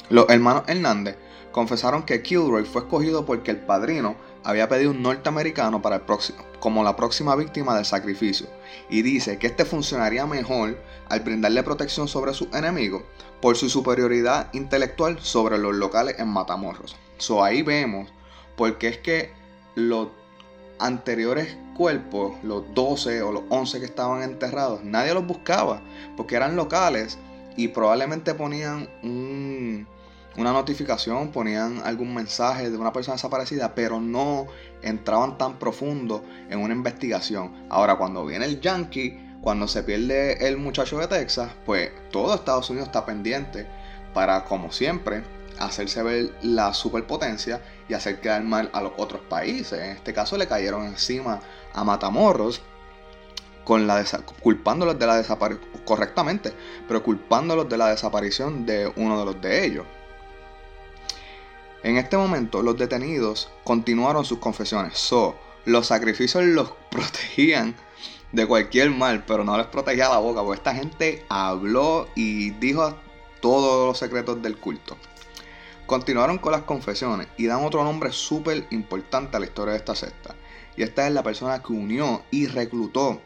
Los 0.10 0.28
hermanos 0.30 0.64
Hernández 0.68 1.18
confesaron 1.52 2.04
que 2.04 2.22
Kilroy 2.24 2.66
fue 2.66 2.82
escogido 2.82 3.26
porque 3.26 3.52
el 3.52 3.58
padrino 3.58 4.16
había 4.44 4.70
pedido 4.70 4.92
un 4.92 5.04
norteamericano 5.04 5.82
para 5.82 5.98
el 5.98 6.02
próximo, 6.02 6.40
como 6.60 6.84
la 6.84 6.96
próxima 6.96 7.36
víctima 7.36 7.76
del 7.76 7.86
sacrificio, 7.86 8.48
y 8.90 9.02
dice 9.02 9.38
que 9.38 9.48
este 9.48 9.66
funcionaría 9.66 10.26
mejor 10.26 10.78
al 11.10 11.20
brindarle 11.20 11.64
protección 11.64 12.08
sobre 12.08 12.34
sus 12.34 12.52
enemigos 12.54 13.04
por 13.42 13.56
su 13.56 13.70
superioridad 13.70 14.52
intelectual 14.54 15.20
sobre 15.20 15.58
los 15.58 15.76
locales 15.76 16.18
en 16.20 16.30
Matamorros. 16.30 16.96
So 17.20 17.44
ahí 17.44 17.62
vemos 17.62 18.12
porque 18.58 18.88
es 18.88 18.98
que 18.98 19.32
los 19.76 20.10
anteriores 20.80 21.56
cuerpos, 21.78 22.34
los 22.44 22.74
12 22.74 23.22
o 23.22 23.32
los 23.32 23.44
11 23.50 23.80
que 23.80 23.86
estaban 23.86 24.24
enterrados, 24.24 24.84
nadie 24.84 25.14
los 25.14 25.26
buscaba 25.26 25.82
porque 26.18 26.36
eran 26.36 26.56
locales 26.56 27.18
y 27.56 27.68
probablemente 27.70 28.34
ponían 28.34 28.90
un 29.04 29.88
una 30.38 30.54
notificación, 30.54 31.32
ponían 31.32 31.82
algún 31.84 32.14
mensaje 32.14 32.70
de 32.70 32.78
una 32.78 32.94
persona 32.94 33.16
desaparecida, 33.16 33.76
pero 33.76 34.00
no 34.00 34.48
entraban 34.82 35.38
tan 35.38 35.60
profundo 35.60 36.24
en 36.50 36.60
una 36.60 36.74
investigación. 36.74 37.66
Ahora, 37.70 37.98
cuando 37.98 38.26
viene 38.26 38.46
el 38.46 38.62
yankee, 38.62 39.20
cuando 39.42 39.68
se 39.68 39.84
pierde 39.84 40.48
el 40.48 40.58
muchacho 40.58 40.98
de 41.00 41.08
Texas, 41.08 41.52
pues 41.66 41.92
todo 42.12 42.36
Estados 42.36 42.70
Unidos 42.70 42.88
está 42.88 43.06
pendiente 43.06 43.68
para, 44.14 44.46
como 44.46 44.72
siempre, 44.72 45.24
hacerse 45.60 46.02
ver 46.04 46.34
la 46.42 46.74
superpotencia 46.74 47.62
y 47.88 47.94
hacer 47.94 48.22
quedar 48.22 48.44
mal 48.44 48.70
a 48.74 48.82
los 48.82 48.94
otros 48.98 49.22
países. 49.22 49.80
En 49.80 49.92
este 49.92 50.14
caso 50.14 50.38
le 50.38 50.48
cayeron 50.48 50.86
encima 50.86 51.42
a 51.74 51.84
Matamorros 51.84 52.62
con 53.64 53.86
la 53.86 54.04
culpándolos 54.42 54.98
de 54.98 55.06
la 55.06 55.18
desaparición 55.18 55.70
correctamente, 55.86 56.54
pero 56.88 57.04
culpándolos 57.04 57.70
de 57.70 57.78
la 57.78 57.90
desaparición 57.90 58.66
de 58.66 58.92
uno 58.96 59.20
de 59.20 59.26
los 59.26 59.42
de 59.42 59.66
ellos. 59.66 59.86
En 61.84 61.98
este 61.98 62.18
momento, 62.18 62.62
los 62.62 62.78
detenidos 62.78 63.50
continuaron 63.64 64.26
sus 64.26 64.40
confesiones. 64.40 64.98
So, 64.98 65.36
los 65.66 65.88
sacrificios 65.88 66.44
los 66.44 66.72
protegían 66.92 67.76
de 68.32 68.46
cualquier 68.46 68.92
mal, 68.92 69.24
pero 69.26 69.44
no 69.44 69.58
les 69.58 69.68
protegía 69.68 70.10
la 70.10 70.18
boca, 70.18 70.42
porque 70.42 70.58
esta 70.58 70.76
gente 70.76 71.26
habló 71.30 72.08
y 72.16 72.52
dijo 72.52 72.96
todos 73.42 73.88
los 73.88 73.98
secretos 73.98 74.42
del 74.42 74.58
culto. 74.58 74.98
Continuaron 75.90 76.38
con 76.38 76.52
las 76.52 76.62
confesiones 76.62 77.30
y 77.36 77.48
dan 77.48 77.66
otro 77.66 77.84
nombre 77.84 78.12
súper 78.12 78.68
importante 78.70 79.36
a 79.36 79.40
la 79.40 79.48
historia 79.48 79.72
de 79.72 79.80
esta 79.80 79.96
secta. 79.96 80.36
Y 80.78 80.84
esta 80.84 81.08
es 81.08 81.14
la 81.14 81.24
persona 81.24 81.64
que 81.64 81.74
unió 81.74 82.22
y 82.30 82.46
reclutó 82.46 83.20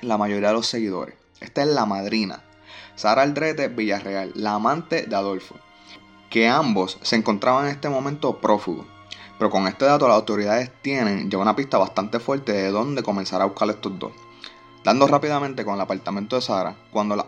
la 0.00 0.16
mayoría 0.16 0.48
de 0.48 0.54
los 0.54 0.66
seguidores. 0.66 1.14
Esta 1.40 1.60
es 1.60 1.68
la 1.68 1.84
madrina, 1.84 2.42
Sara 2.96 3.20
Aldrete 3.20 3.68
Villarreal, 3.68 4.32
la 4.34 4.54
amante 4.54 5.02
de 5.02 5.14
Adolfo 5.14 5.56
que 6.30 6.48
ambos 6.48 6.96
se 7.02 7.16
encontraban 7.16 7.66
en 7.66 7.72
este 7.72 7.90
momento 7.90 8.38
prófugos. 8.38 8.86
Pero 9.36 9.50
con 9.50 9.66
este 9.66 9.84
dato 9.84 10.08
las 10.08 10.16
autoridades 10.16 10.70
tienen 10.80 11.30
ya 11.30 11.36
una 11.36 11.54
pista 11.54 11.76
bastante 11.76 12.18
fuerte 12.18 12.52
de 12.52 12.70
dónde 12.70 13.02
comenzar 13.02 13.42
a 13.42 13.46
buscar 13.46 13.68
estos 13.68 13.98
dos. 13.98 14.12
Dando 14.84 15.06
rápidamente 15.06 15.66
con 15.66 15.74
el 15.74 15.82
apartamento 15.82 16.36
de 16.36 16.42
Sara, 16.42 16.76
cuando, 16.90 17.26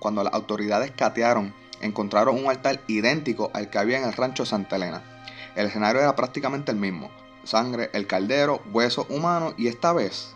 cuando 0.00 0.24
las 0.24 0.34
autoridades 0.34 0.90
catearon, 0.90 1.54
encontraron 1.82 2.42
un 2.42 2.50
altar 2.50 2.80
idéntico 2.86 3.50
al 3.54 3.68
que 3.68 3.78
había 3.78 3.98
en 3.98 4.04
el 4.04 4.12
rancho 4.12 4.46
Santa 4.46 4.76
Elena. 4.76 5.02
El 5.54 5.66
escenario 5.66 6.00
era 6.00 6.16
prácticamente 6.16 6.72
el 6.72 6.78
mismo. 6.78 7.10
Sangre, 7.44 7.90
el 7.92 8.06
caldero, 8.06 8.62
huesos 8.72 9.06
humanos 9.10 9.54
y 9.58 9.68
esta 9.68 9.92
vez 9.92 10.34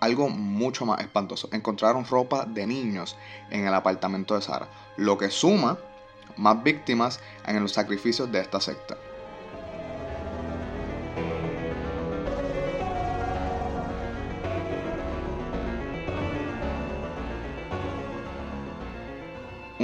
algo 0.00 0.28
mucho 0.28 0.86
más 0.86 1.00
espantoso. 1.00 1.48
Encontraron 1.52 2.04
ropa 2.04 2.44
de 2.44 2.66
niños 2.66 3.16
en 3.50 3.66
el 3.66 3.74
apartamento 3.74 4.34
de 4.34 4.42
Sara, 4.42 4.68
lo 4.96 5.18
que 5.18 5.30
suma 5.30 5.78
más 6.36 6.62
víctimas 6.62 7.20
en 7.46 7.60
los 7.60 7.72
sacrificios 7.72 8.30
de 8.30 8.40
esta 8.40 8.60
secta. 8.60 8.96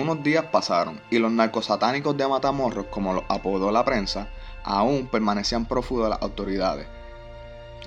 Unos 0.04 0.22
días 0.22 0.44
pasaron 0.52 1.00
y 1.08 1.16
los 1.16 1.32
narcosatánicos 1.32 2.14
de 2.14 2.28
Matamorros, 2.28 2.84
como 2.90 3.14
los 3.14 3.24
apodó 3.26 3.72
la 3.72 3.86
prensa, 3.86 4.28
aún 4.62 5.06
permanecían 5.06 5.64
prófugos 5.64 6.04
de 6.04 6.10
las 6.10 6.20
autoridades. 6.20 6.86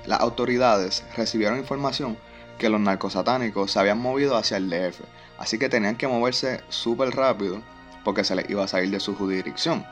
Las 0.04 0.18
autoridades 0.18 1.04
recibieron 1.16 1.60
información 1.60 2.18
que 2.58 2.70
los 2.70 2.80
narcosatánicos 2.80 3.70
se 3.70 3.78
habían 3.78 4.00
movido 4.00 4.36
hacia 4.36 4.56
el 4.56 4.68
DF, 4.68 5.02
así 5.38 5.60
que 5.60 5.68
tenían 5.68 5.94
que 5.94 6.08
moverse 6.08 6.60
súper 6.68 7.14
rápido 7.14 7.62
porque 8.02 8.24
se 8.24 8.34
les 8.34 8.50
iba 8.50 8.64
a 8.64 8.68
salir 8.68 8.90
de 8.90 8.98
su 8.98 9.14
jurisdicción. 9.14 9.86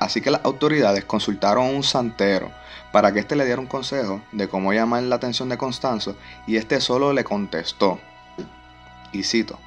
Así 0.00 0.22
que 0.22 0.30
las 0.30 0.46
autoridades 0.46 1.04
consultaron 1.04 1.66
a 1.66 1.72
un 1.72 1.82
santero 1.82 2.50
para 2.90 3.12
que 3.12 3.20
éste 3.20 3.36
le 3.36 3.44
diera 3.44 3.60
un 3.60 3.66
consejo 3.66 4.22
de 4.32 4.48
cómo 4.48 4.72
llamar 4.72 5.02
la 5.02 5.16
atención 5.16 5.50
de 5.50 5.58
Constanzo 5.58 6.16
y 6.46 6.56
éste 6.56 6.80
solo 6.80 7.12
le 7.12 7.22
contestó, 7.22 8.00
y 9.12 9.24
cito, 9.24 9.58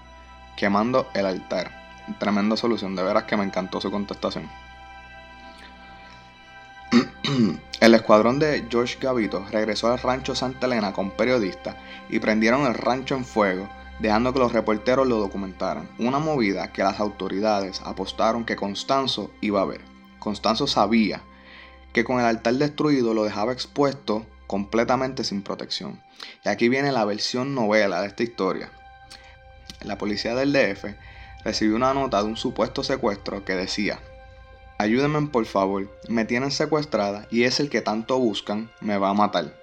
quemando 0.58 1.08
el 1.14 1.26
altar. 1.26 1.72
Tremenda 2.20 2.58
solución, 2.58 2.96
de 2.96 3.04
veras 3.04 3.24
que 3.24 3.38
me 3.38 3.46
encantó 3.46 3.80
su 3.80 3.90
contestación. 3.90 4.50
el 7.80 7.94
escuadrón 7.94 8.40
de 8.40 8.66
George 8.70 8.98
Gavito 9.00 9.46
regresó 9.52 9.92
al 9.92 10.00
rancho 10.00 10.36
Santa 10.36 10.66
Elena 10.66 10.92
con 10.92 11.12
periodistas 11.12 11.76
y 12.10 12.20
prendieron 12.20 12.66
el 12.66 12.74
rancho 12.74 13.16
en 13.16 13.24
fuego 13.24 13.70
dejando 14.00 14.34
que 14.34 14.40
los 14.40 14.54
reporteros 14.54 15.08
lo 15.08 15.18
documentaran. 15.18 15.90
Una 15.98 16.20
movida 16.20 16.72
que 16.72 16.84
las 16.84 17.00
autoridades 17.00 17.82
apostaron 17.84 18.46
que 18.46 18.56
Constanzo 18.56 19.32
iba 19.42 19.62
a 19.62 19.66
ver. 19.66 19.82
Constanzo 20.20 20.68
sabía 20.68 21.22
que 21.94 22.04
con 22.04 22.20
el 22.20 22.26
altar 22.26 22.56
destruido 22.56 23.14
lo 23.14 23.24
dejaba 23.24 23.54
expuesto 23.54 24.26
completamente 24.46 25.24
sin 25.24 25.42
protección. 25.42 26.02
Y 26.46 26.50
aquí 26.50 26.70
viene 26.70 26.92
la 26.92 27.06
versión 27.06 27.56
novela 27.56 28.02
de 28.02 28.08
esta 28.08 28.24
historia. 28.24 28.72
La 29.82 29.98
policía 29.98 30.36
del 30.36 30.54
DF 30.54 30.96
recibió 31.44 31.76
una 31.76 31.94
nota 31.94 32.22
de 32.22 32.30
un 32.30 32.38
supuesto 32.38 32.84
secuestro 32.84 33.46
que 33.46 33.56
decía, 33.56 34.00
ayúdenme 34.78 35.28
por 35.28 35.46
favor, 35.46 35.90
me 36.08 36.26
tienen 36.26 36.52
secuestrada 36.52 37.28
y 37.32 37.44
es 37.44 37.60
el 37.60 37.70
que 37.70 37.82
tanto 37.82 38.20
buscan, 38.20 38.72
me 38.82 38.98
va 38.98 39.10
a 39.10 39.14
matar. 39.14 39.54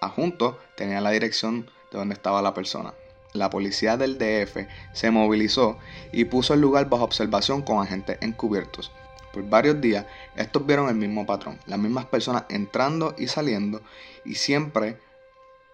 Adjunto 0.00 0.58
tenía 0.76 1.00
la 1.00 1.10
dirección 1.10 1.70
de 1.90 1.98
donde 1.98 2.14
estaba 2.14 2.42
la 2.42 2.54
persona 2.54 2.94
la 3.32 3.50
policía 3.50 3.96
del 3.96 4.18
DF 4.18 4.66
se 4.92 5.10
movilizó 5.10 5.78
y 6.12 6.24
puso 6.24 6.54
el 6.54 6.60
lugar 6.60 6.88
bajo 6.88 7.04
observación 7.04 7.62
con 7.62 7.82
agentes 7.82 8.18
encubiertos. 8.20 8.90
Por 9.32 9.48
varios 9.48 9.80
días, 9.80 10.06
estos 10.36 10.66
vieron 10.66 10.88
el 10.88 10.94
mismo 10.94 11.26
patrón, 11.26 11.58
las 11.66 11.78
mismas 11.78 12.06
personas 12.06 12.44
entrando 12.48 13.14
y 13.18 13.28
saliendo 13.28 13.82
y 14.24 14.36
siempre 14.36 14.98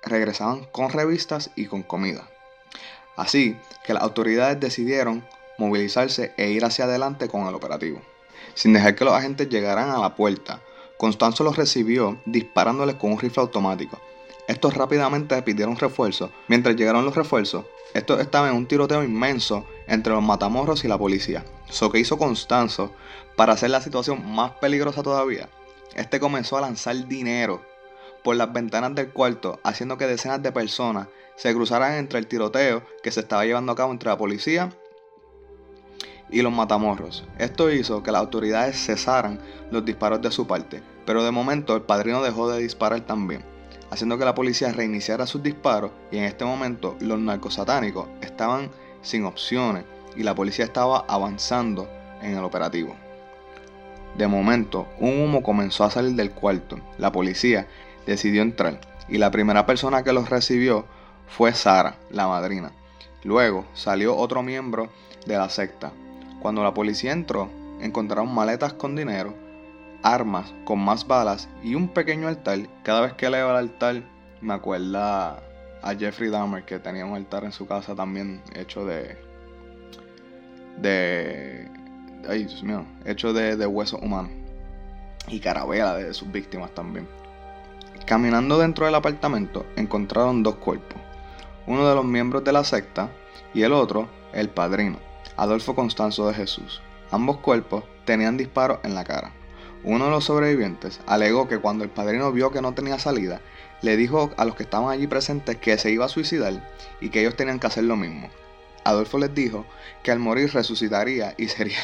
regresaban 0.03 0.65
con 0.67 0.91
revistas 0.91 1.51
y 1.57 1.67
con 1.67 1.83
comida. 1.83 2.29
Así 3.17 3.57
que 3.85 3.95
las 3.95 4.03
autoridades 4.03 4.61
decidieron 4.61 5.25
movilizarse 5.59 6.33
e 6.37 6.51
ir 6.51 6.65
hacia 6.65 6.85
adelante 6.85 7.29
con 7.29 7.47
el 7.47 7.55
operativo. 7.55 8.01
Sin 8.55 8.73
dejar 8.73 8.95
que 8.95 9.05
los 9.05 9.15
agentes 9.15 9.49
llegaran 9.49 9.91
a 9.91 9.99
la 9.99 10.15
puerta, 10.15 10.61
Constanzo 10.97 11.45
los 11.45 11.57
recibió 11.57 12.19
disparándoles 12.25 12.97
con 12.97 13.13
un 13.13 13.19
rifle 13.19 13.43
automático, 13.43 13.99
estos 14.47 14.75
rápidamente 14.75 15.41
pidieron 15.41 15.77
refuerzos. 15.77 16.31
Mientras 16.49 16.77
llegaron 16.77 17.07
los 17.07 17.17
refuerzos, 17.17 17.65
estos 17.95 18.21
estaban 18.21 18.51
en 18.51 18.57
un 18.57 18.67
tiroteo 18.67 19.03
inmenso 19.03 19.65
entre 19.87 20.13
los 20.13 20.23
matamorros 20.23 20.85
y 20.85 20.89
la 20.89 20.99
policía. 20.99 21.45
So 21.71 21.91
que 21.91 21.99
hizo 21.99 22.19
Constanzo 22.19 22.93
para 23.37 23.55
hacer 23.55 23.71
la 23.71 23.81
situación 23.81 24.35
más 24.35 24.53
peligrosa 24.53 25.03
todavía. 25.03 25.49
Este 25.95 26.21
comenzó 26.21 26.59
a 26.59 26.61
lanzar 26.61 27.09
dinero 27.09 27.63
por 28.23 28.37
las 28.37 28.53
ventanas 28.53 28.95
del 28.95 29.11
cuarto, 29.11 29.61
haciendo 29.63 29.97
que 29.97 30.07
decenas 30.07 30.43
de 30.43 30.53
personas 30.53 31.09
se 31.37 31.53
cruzaran 31.55 31.95
entre 31.95 32.19
el 32.19 32.27
tiroteo 32.27 32.83
que 33.03 33.11
se 33.11 33.21
estaba 33.21 33.45
llevando 33.45 33.73
a 33.73 33.77
cabo 33.77 33.93
entre 33.93 34.11
la 34.11 34.19
policía 34.19 34.71
y 36.31 36.43
los 36.43 36.53
matamorros. 36.53 37.25
Esto 37.39 37.71
hizo 37.71 38.03
que 38.03 38.13
las 38.13 38.21
autoridades 38.21 38.77
cesaran 38.77 39.41
los 39.71 39.85
disparos 39.85 40.23
de 40.23 40.31
su 40.31 40.47
parte, 40.47 40.83
pero 41.07 41.23
de 41.25 41.31
momento 41.31 41.75
el 41.75 41.83
padrino 41.83 42.23
dejó 42.23 42.51
de 42.51 42.61
disparar 42.61 43.01
también 43.03 43.55
haciendo 43.95 44.19
que 44.19 44.25
la 44.25 44.35
policía 44.35 44.73
reiniciara 44.73 45.25
sus 45.25 45.43
disparos 45.43 45.93
y 46.11 46.19
en 46.19 46.25
este 46.25 46.45
momento 46.45 46.97
los 47.01 47.19
narcosatánicos 47.19 48.09
estaban 48.23 48.71
sin 49.03 49.25
opciones 49.25 49.85
y 50.17 50.25
la 50.25 50.35
policía 50.35 50.65
estaba 50.65 51.05
avanzando 51.07 51.89
en 52.21 52.37
el 52.37 52.43
operativo. 52.43 52.97
De 54.17 54.27
momento, 54.27 54.89
un 54.99 55.23
humo 55.23 55.43
comenzó 55.45 55.85
a 55.85 55.91
salir 55.91 56.15
del 56.15 56.33
cuarto. 56.33 56.79
La 56.99 57.13
policía 57.13 57.69
decidió 58.05 58.43
entrar 58.43 58.81
y 59.09 59.19
la 59.19 59.31
primera 59.31 59.65
persona 59.65 60.03
que 60.03 60.13
los 60.13 60.29
recibió 60.29 60.87
fue 61.27 61.53
Sara, 61.53 61.99
la 62.11 62.27
madrina. 62.27 62.73
Luego 63.23 63.65
salió 63.75 64.17
otro 64.17 64.43
miembro 64.43 64.91
de 65.27 65.37
la 65.37 65.49
secta. 65.49 65.93
Cuando 66.41 66.63
la 66.63 66.75
policía 66.75 67.13
entró, 67.13 67.51
encontraron 67.81 68.33
maletas 68.33 68.75
con 68.75 68.95
dinero 68.97 69.35
armas 70.05 70.53
con 70.67 70.79
más 70.79 71.07
balas 71.07 71.49
y 71.63 71.75
un 71.75 71.89
pequeño 71.89 72.29
altar. 72.29 72.59
Cada 72.85 73.01
vez 73.01 73.15
que 73.15 73.31
leo 73.31 73.51
el 73.51 73.57
altar 73.57 74.03
me 74.41 74.53
acuerda 74.53 75.43
a 75.83 75.95
Jeffrey 75.99 76.31
Dahmer, 76.31 76.65
que 76.65 76.79
tenía 76.79 77.07
un 77.07 77.17
altar 77.17 77.45
en 77.45 77.53
su 77.53 77.67
casa 77.67 77.95
también 77.95 78.43
hecho 78.55 78.85
de. 78.85 79.17
de. 80.77 81.69
ay, 82.29 82.45
Dios 82.45 82.63
mío, 82.63 82.85
hecho 83.07 83.33
de, 83.33 83.57
de 83.57 83.67
huesos 83.67 84.01
humanos. 84.01 84.31
Y 85.29 85.41
carabela 85.41 85.97
de 85.97 86.13
sus 86.13 86.31
víctimas 86.31 86.71
también. 86.73 87.09
Caminando 88.05 88.59
dentro 88.59 88.85
del 88.85 88.95
apartamento, 88.95 89.65
encontraron 89.77 90.43
dos 90.43 90.57
cuerpos. 90.57 91.01
Uno 91.67 91.89
de 91.89 91.95
los 91.95 92.05
miembros 92.05 92.45
de 92.45 92.53
la 92.53 92.65
secta 92.65 93.11
y 93.55 93.63
el 93.63 93.73
otro, 93.73 94.09
el 94.33 94.51
padrino, 94.51 94.99
Adolfo 95.37 95.75
Constanzo 95.75 96.29
de 96.29 96.35
Jesús. 96.35 96.83
Ambos 97.11 97.39
cuerpos 97.39 97.85
tenían 98.05 98.37
disparos 98.37 98.81
en 98.83 98.95
la 98.95 99.05
cara. 99.05 99.33
Uno 99.83 100.07
de 100.07 100.11
los 100.11 100.25
sobrevivientes 100.25 101.01
alegó 101.07 101.49
que 101.49 101.59
cuando 101.59 101.85
el 101.85 101.91
padrino 101.91 102.33
vio 102.33 102.51
que 102.51 102.63
no 102.63 102.75
tenía 102.75 102.99
salida, 102.99 103.41
le 103.83 103.97
dijo 103.97 104.31
a 104.37 104.45
los 104.45 104.57
que 104.57 104.63
estaban 104.63 104.91
allí 104.91 105.07
presentes 105.07 105.57
que 105.57 105.77
se 105.79 105.91
iba 105.91 106.07
a 106.07 106.09
suicidar 106.09 106.71
y 107.01 107.11
que 107.11 107.21
ellos 107.21 107.37
tenían 107.37 107.61
que 107.61 107.67
hacer 107.67 107.85
lo 107.85 107.97
mismo. 107.97 108.31
Adolfo 108.85 109.19
les 109.19 109.35
dijo 109.35 109.67
que 110.03 110.11
al 110.11 110.19
morir 110.19 110.53
resucitaría 110.53 111.35
y 111.39 111.49
sería 111.49 111.79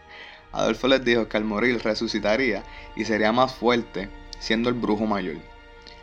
Adolfo 0.52 0.88
les 0.88 1.04
dijo 1.04 1.28
que 1.28 1.36
al 1.38 1.44
morir 1.44 1.82
resucitaría 1.82 2.62
y 2.96 3.04
sería 3.04 3.32
más 3.32 3.54
fuerte 3.54 4.10
siendo 4.38 4.68
el 4.68 4.74
brujo 4.74 5.06
mayor. 5.06 5.36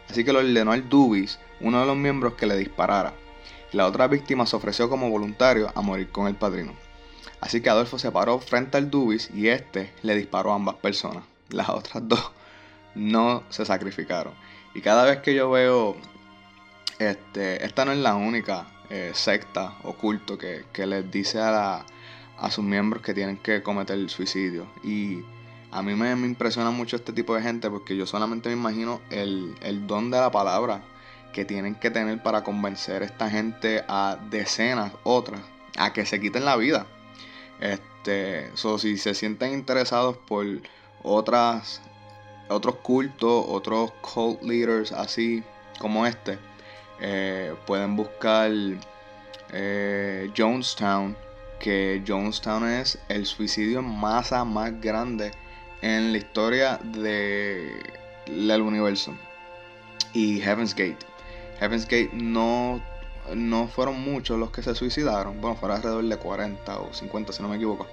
Así 0.10 0.24
que 0.24 0.34
le 0.34 0.40
ordenó 0.40 0.72
al 0.72 0.90
Dubis, 0.90 1.40
uno 1.62 1.80
de 1.80 1.86
los 1.86 1.96
miembros, 1.96 2.34
que 2.34 2.48
le 2.48 2.58
disparara. 2.58 3.14
La 3.72 3.86
otra 3.86 4.08
víctima 4.08 4.48
se 4.48 4.56
ofreció 4.56 4.90
como 4.90 5.10
voluntario 5.10 5.72
a 5.76 5.82
morir 5.82 6.10
con 6.10 6.28
el 6.28 6.36
padrino. 6.36 6.74
Así 7.42 7.62
que 7.62 7.70
Adolfo 7.70 8.00
se 8.00 8.12
paró 8.12 8.40
frente 8.40 8.78
al 8.78 8.90
Dubis 8.90 9.30
y 9.34 9.48
este 9.48 9.94
le 10.02 10.16
disparó 10.16 10.52
a 10.52 10.56
ambas 10.56 10.76
personas. 10.76 11.24
Las 11.50 11.70
otras 11.70 12.08
dos 12.08 12.32
no 12.96 13.44
se 13.50 13.66
sacrificaron. 13.66 14.34
Y 14.74 14.82
cada 14.82 15.06
vez 15.06 15.20
que 15.20 15.36
yo 15.36 15.50
veo, 15.52 15.96
este, 16.98 17.64
esta 17.64 17.86
no 17.86 17.92
es 17.92 18.00
la 18.00 18.16
única 18.16 18.68
eh, 18.90 19.12
secta 19.14 19.78
o 19.84 19.94
culto 19.94 20.38
que, 20.38 20.66
les 20.86 21.12
dice 21.12 21.40
a, 21.40 21.86
a 22.38 22.52
sus 22.52 22.64
miembros 22.64 23.04
que 23.04 23.14
tienen 23.14 23.38
que 23.38 23.62
cometer 23.62 23.98
el 23.98 24.10
suicidio. 24.10 24.68
Y 24.84 25.24
a 25.72 25.82
mí 25.82 25.94
me, 25.96 26.12
impresiona 26.12 26.72
mucho 26.72 26.96
este 26.96 27.14
tipo 27.14 27.36
de 27.36 27.42
gente 27.42 27.70
porque 27.70 27.96
yo 27.96 28.06
solamente 28.06 28.50
me 28.50 28.56
imagino 28.56 29.02
el, 29.10 29.56
el 29.62 29.86
don 29.88 30.10
de 30.10 30.20
la 30.20 30.32
palabra 30.32 30.82
que 31.32 31.46
tienen 31.46 31.76
que 31.76 31.92
tener 31.92 32.22
para 32.24 32.44
convencer 32.44 33.04
a 33.04 33.06
esta 33.06 33.30
gente 33.30 33.84
a 33.88 34.18
decenas, 34.30 34.92
otras, 35.04 35.42
a 35.78 35.94
que 35.94 36.06
se 36.06 36.20
quiten 36.20 36.46
la 36.46 36.56
vida. 36.56 36.88
Este, 37.60 38.50
so, 38.56 38.78
si 38.78 38.98
se 38.98 39.14
sienten 39.14 39.54
interesados 39.54 40.18
por 40.18 40.46
otras, 41.04 41.82
otros 42.50 42.76
cultos, 42.78 43.46
otros 43.48 43.92
cult 44.02 44.42
leaders 44.42 44.92
así 44.92 45.44
como 45.80 46.06
este, 46.06 46.40
eh, 47.00 47.54
pueden 47.68 47.96
buscar 47.96 48.52
eh, 49.52 50.32
Jonestown, 50.36 51.16
que 51.60 52.02
Jonestown 52.08 52.68
es 52.68 52.98
el 53.08 53.26
suicidio 53.26 53.80
en 53.80 53.90
masa 54.00 54.44
más 54.46 54.80
grande 54.82 55.32
en 55.82 56.12
la 56.12 56.18
historia 56.18 56.80
de, 56.84 57.82
del 58.26 58.62
universo. 58.62 59.16
Y 60.14 60.40
Heaven's 60.42 60.74
Gate. 60.74 61.06
Heaven's 61.60 61.86
Gate 61.86 62.12
no, 62.14 62.82
no 63.34 63.68
fueron 63.68 64.02
muchos 64.02 64.40
los 64.40 64.52
que 64.52 64.64
se 64.64 64.76
suicidaron. 64.76 65.40
Bueno, 65.42 65.56
fueron 65.56 65.78
alrededor 65.78 66.04
de 66.04 66.18
40 66.18 66.80
o 66.80 66.94
50 66.94 67.34
si 67.34 67.42
no 67.42 67.50
me 67.50 67.58
equivoco. 67.58 67.88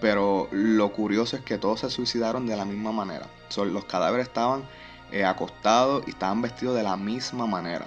Pero 0.00 0.48
lo 0.50 0.92
curioso 0.92 1.36
es 1.36 1.42
que 1.42 1.58
todos 1.58 1.80
se 1.80 1.90
suicidaron 1.90 2.46
de 2.46 2.56
la 2.56 2.64
misma 2.64 2.92
manera. 2.92 3.26
los 3.56 3.84
cadáveres 3.84 4.26
estaban 4.26 4.64
eh, 5.12 5.24
acostados 5.24 6.04
y 6.06 6.10
estaban 6.10 6.42
vestidos 6.42 6.76
de 6.76 6.82
la 6.82 6.96
misma 6.96 7.46
manera. 7.46 7.86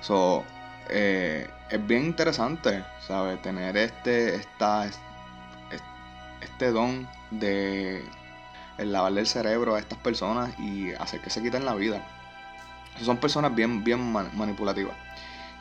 So, 0.00 0.44
eh, 0.90 1.48
es 1.70 1.86
bien 1.86 2.04
interesante, 2.04 2.84
¿sabes? 3.06 3.40
Tener 3.42 3.76
este, 3.76 4.34
esta, 4.34 4.88
este 6.40 6.72
don 6.72 7.08
de 7.30 8.02
el 8.78 8.92
lavarle 8.92 9.20
el 9.20 9.26
cerebro 9.26 9.74
a 9.74 9.78
estas 9.78 9.98
personas 9.98 10.58
y 10.58 10.92
hacer 10.92 11.20
que 11.20 11.30
se 11.30 11.42
quiten 11.42 11.64
la 11.64 11.74
vida. 11.74 12.06
Son 13.02 13.18
personas 13.18 13.54
bien, 13.54 13.84
bien 13.84 14.12
manipulativas. 14.12 14.96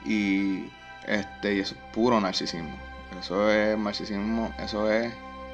Y 0.05 0.69
este, 1.07 1.55
y 1.55 1.59
eso 1.59 1.75
es 1.75 1.81
puro 1.93 2.19
narcisismo. 2.19 2.77
Eso 3.19 3.49
es 3.49 3.77
narcisismo, 3.77 4.53
eso 4.59 4.91
es 4.91 5.11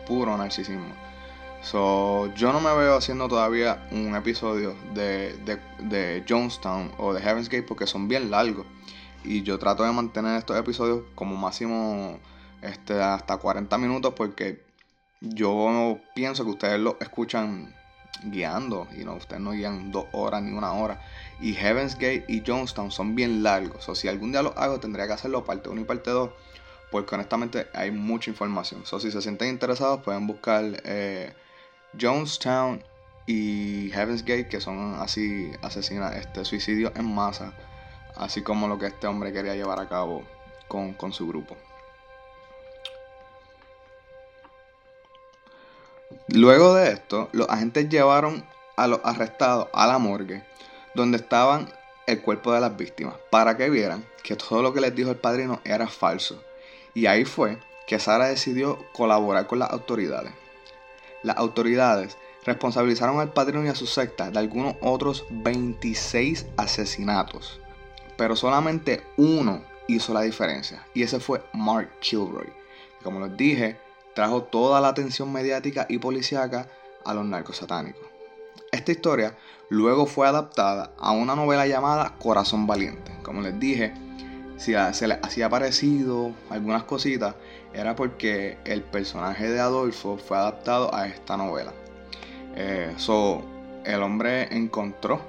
puro 0.08 0.38
narcisismo. 0.38 0.93
So, 1.62 2.34
yo 2.36 2.52
no 2.52 2.60
me 2.60 2.73
veo 2.76 2.97
haciendo 2.97 3.30
todavía 3.30 3.88
un 3.91 4.15
episodio 4.15 4.76
de, 4.93 5.34
de, 5.45 5.60
de 5.80 6.26
Jonestown 6.28 6.91
o 6.97 7.13
de 7.13 7.21
Heaven's 7.21 7.47
Gate 7.47 7.63
porque 7.63 7.88
son 7.88 8.10
bien 8.10 8.30
largos. 8.32 8.65
Y 9.23 9.43
yo 9.43 9.58
trato 9.60 9.84
de 9.84 9.91
mantener 9.93 10.38
estos 10.38 10.58
episodios 10.58 11.04
como 11.15 11.38
máximo 11.38 12.19
este, 12.62 13.02
hasta 13.02 13.38
40 13.38 13.78
minutos 13.78 14.13
porque 14.15 14.62
yo 15.24 16.00
pienso 16.14 16.44
que 16.44 16.52
ustedes 16.52 16.80
lo 16.80 16.98
escuchan 17.00 17.74
guiando 18.24 18.88
y 18.96 19.06
no, 19.06 19.16
ustedes 19.16 19.42
no 19.42 19.52
guían 19.52 19.92
dos 19.92 20.06
horas 20.12 20.44
ni 20.44 20.52
una 20.52 20.74
hora. 20.74 21.02
Y 21.40 21.54
Heaven's 21.54 21.96
Gate 21.96 22.26
y 22.28 22.44
Jonestown 22.46 22.92
son 22.92 23.16
bien 23.16 23.42
largos. 23.42 23.88
O 23.88 23.96
si 23.96 24.10
algún 24.10 24.32
día 24.32 24.42
lo 24.42 24.58
hago, 24.58 24.80
tendría 24.80 25.08
que 25.08 25.14
hacerlo 25.14 25.46
parte 25.46 25.70
1 25.70 25.82
y 25.82 25.84
parte 25.86 26.12
2. 26.12 26.30
Porque 26.92 27.16
honestamente 27.16 27.68
hay 27.74 27.92
mucha 27.92 28.30
información. 28.30 28.86
So, 28.86 29.00
si 29.00 29.12
se 29.12 29.22
sienten 29.22 29.50
interesados, 29.50 30.02
pueden 30.04 30.28
buscar 30.28 30.64
eh, 30.84 31.34
Jonestown 32.00 32.84
y 33.26 33.90
Heaven's 33.92 34.24
Gate, 34.24 34.48
que 34.48 34.60
son 34.60 34.96
así 35.00 35.52
asesinas, 35.62 36.16
este, 36.18 36.46
suicidios 36.46 36.92
en 36.96 37.14
masa. 37.14 37.54
Así 38.16 38.42
como 38.44 38.68
lo 38.68 38.78
que 38.78 38.88
este 38.88 39.08
hombre 39.08 39.32
quería 39.32 39.56
llevar 39.56 39.80
a 39.80 39.88
cabo 39.88 40.24
con, 40.68 40.94
con 40.94 41.14
su 41.14 41.28
grupo. 41.28 41.56
Luego 46.28 46.74
de 46.74 46.94
esto, 46.94 47.30
los 47.34 47.50
agentes 47.50 47.90
llevaron 47.90 48.46
a 48.78 48.88
los 48.88 49.02
arrestados 49.04 49.68
a 49.74 49.88
la 49.88 49.98
morgue, 49.98 50.44
donde 50.96 51.18
estaban 51.18 51.68
el 52.08 52.22
cuerpo 52.22 52.54
de 52.54 52.62
las 52.62 52.78
víctimas, 52.78 53.16
para 53.30 53.58
que 53.58 53.70
vieran 53.70 54.06
que 54.24 54.36
todo 54.36 54.62
lo 54.62 54.74
que 54.74 54.82
les 54.82 54.96
dijo 54.96 55.10
el 55.10 55.18
padrino 55.18 55.60
era 55.66 55.88
falso. 55.88 56.42
Y 56.94 57.08
ahí 57.08 57.26
fue 57.26 57.58
que 57.88 58.00
Sara 58.00 58.28
decidió 58.28 58.80
colaborar 58.94 59.48
con 59.48 59.60
las 59.60 59.72
autoridades. 59.72 60.32
Las 61.24 61.38
autoridades 61.38 62.18
responsabilizaron 62.46 63.20
al 63.20 63.34
padrino 63.34 63.66
y 63.66 63.68
a 63.68 63.76
su 63.76 63.86
secta 63.86 64.32
de 64.32 64.40
algunos 64.40 64.76
otros 64.82 65.26
26 65.30 66.46
asesinatos, 66.58 67.60
pero 68.18 68.36
solamente 68.36 69.04
uno 69.18 69.62
hizo 69.88 70.14
la 70.14 70.22
diferencia, 70.22 70.86
y 70.94 71.04
ese 71.04 71.20
fue 71.20 71.44
Mark 71.54 71.90
Kilroy. 72.00 72.52
Como 73.04 73.20
les 73.20 73.36
dije, 73.36 73.78
trajo 74.13 74.43
toda 74.43 74.80
la 74.82 74.89
atención 74.89 75.32
mediática 75.32 75.86
y 75.89 75.97
policíaca 75.97 76.67
a 77.06 77.13
los 77.13 77.26
narcos 77.26 77.58
satánicos. 77.58 78.04
Esta 78.71 78.91
historia 78.91 79.38
luego 79.69 80.06
fue 80.06 80.28
adaptada 80.28 80.91
a 80.97 81.12
una 81.12 81.36
novela 81.36 81.67
llamada 81.67 82.15
Corazón 82.19 82.67
Valiente. 82.67 83.12
Como 83.23 83.41
les 83.41 83.60
dije, 83.60 83.93
si 84.58 84.73
se 84.93 85.08
les 85.08 85.19
hacía 85.21 85.49
parecido 85.49 86.32
algunas 86.49 86.84
cositas, 86.84 87.36
era 87.73 87.95
porque 87.95 88.58
el 88.65 88.84
personaje 88.84 89.49
de 89.49 89.60
Adolfo 89.60 90.17
fue 90.17 90.38
adaptado 90.38 90.93
a 90.93 91.08
esta 91.08 91.38
novela. 91.38 91.73
Eh, 92.56 92.95
el 93.86 94.04
hombre 94.04 94.56
encontró 94.56 95.21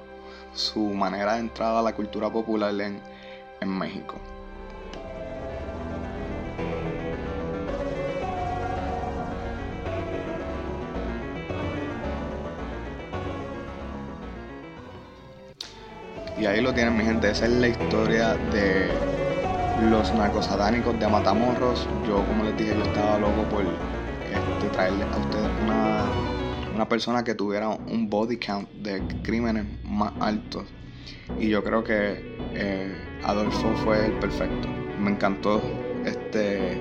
su 0.53 0.79
manera 0.79 1.33
de 1.33 1.39
entrar 1.41 1.75
a 1.75 1.81
la 1.81 1.93
cultura 1.93 2.31
popular 2.31 2.73
en 2.79 3.69
México. 3.69 4.15
Y 16.45 16.47
ahí 16.47 16.61
lo 16.61 16.75
tienen, 16.75 16.95
mi 16.95 17.03
gente. 17.03 17.31
Esa 17.31 17.45
es 17.45 17.53
la 17.53 17.69
historia 17.69 18.35
de 18.35 18.91
los 19.89 20.13
narcosatánicos 20.13 20.99
de 20.99 21.07
Matamorros. 21.07 21.87
Yo, 22.07 22.23
como 22.23 22.43
les 22.43 22.55
dije, 22.55 22.75
yo 22.77 22.83
estaba 22.83 23.17
loco 23.17 23.49
por 23.49 23.63
este, 23.63 24.69
traerles 24.71 25.07
a 25.11 25.17
ustedes 25.17 25.49
una, 26.75 26.87
persona 26.87 27.23
que 27.23 27.33
tuviera 27.33 27.69
un 27.69 28.11
body 28.11 28.37
count 28.37 28.69
de 28.73 29.01
crímenes 29.23 29.65
más 29.85 30.13
altos. 30.19 30.65
Y 31.39 31.49
yo 31.49 31.63
creo 31.63 31.83
que 31.83 32.37
eh, 32.53 32.95
Adolfo 33.23 33.73
fue 33.83 34.05
el 34.05 34.13
perfecto. 34.19 34.67
Me 34.99 35.09
encantó 35.09 35.63
este 36.05 36.73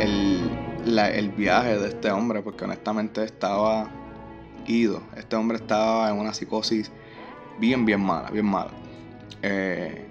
el, 0.00 0.50
el 0.84 1.28
viaje 1.36 1.78
de 1.78 1.86
este 1.86 2.10
hombre, 2.10 2.42
porque 2.42 2.64
honestamente 2.64 3.22
estaba 3.22 3.88
ido. 4.66 5.04
Este 5.16 5.36
hombre 5.36 5.58
estaba 5.58 6.10
en 6.10 6.18
una 6.18 6.34
psicosis 6.34 6.90
bien, 7.58 7.84
bien 7.84 8.00
mala, 8.00 8.30
bien 8.30 8.46
mala. 8.46 8.70
Eh, 9.42 10.06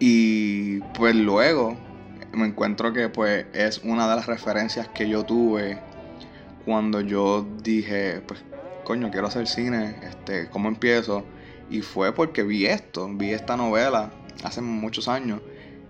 y 0.00 0.80
pues 0.94 1.14
luego 1.14 1.76
me 2.32 2.46
encuentro 2.46 2.92
que 2.92 3.08
pues 3.08 3.46
es 3.52 3.78
una 3.84 4.08
de 4.08 4.16
las 4.16 4.26
referencias 4.26 4.88
que 4.88 5.08
yo 5.08 5.24
tuve 5.24 5.80
cuando 6.64 7.00
yo 7.00 7.46
dije, 7.62 8.22
pues 8.26 8.44
coño, 8.84 9.10
quiero 9.10 9.26
hacer 9.26 9.46
cine, 9.46 9.96
este, 10.02 10.48
¿cómo 10.50 10.68
empiezo? 10.68 11.24
Y 11.70 11.82
fue 11.82 12.14
porque 12.14 12.42
vi 12.42 12.66
esto, 12.66 13.08
vi 13.10 13.32
esta 13.32 13.56
novela 13.56 14.10
hace 14.44 14.60
muchos 14.60 15.08
años 15.08 15.40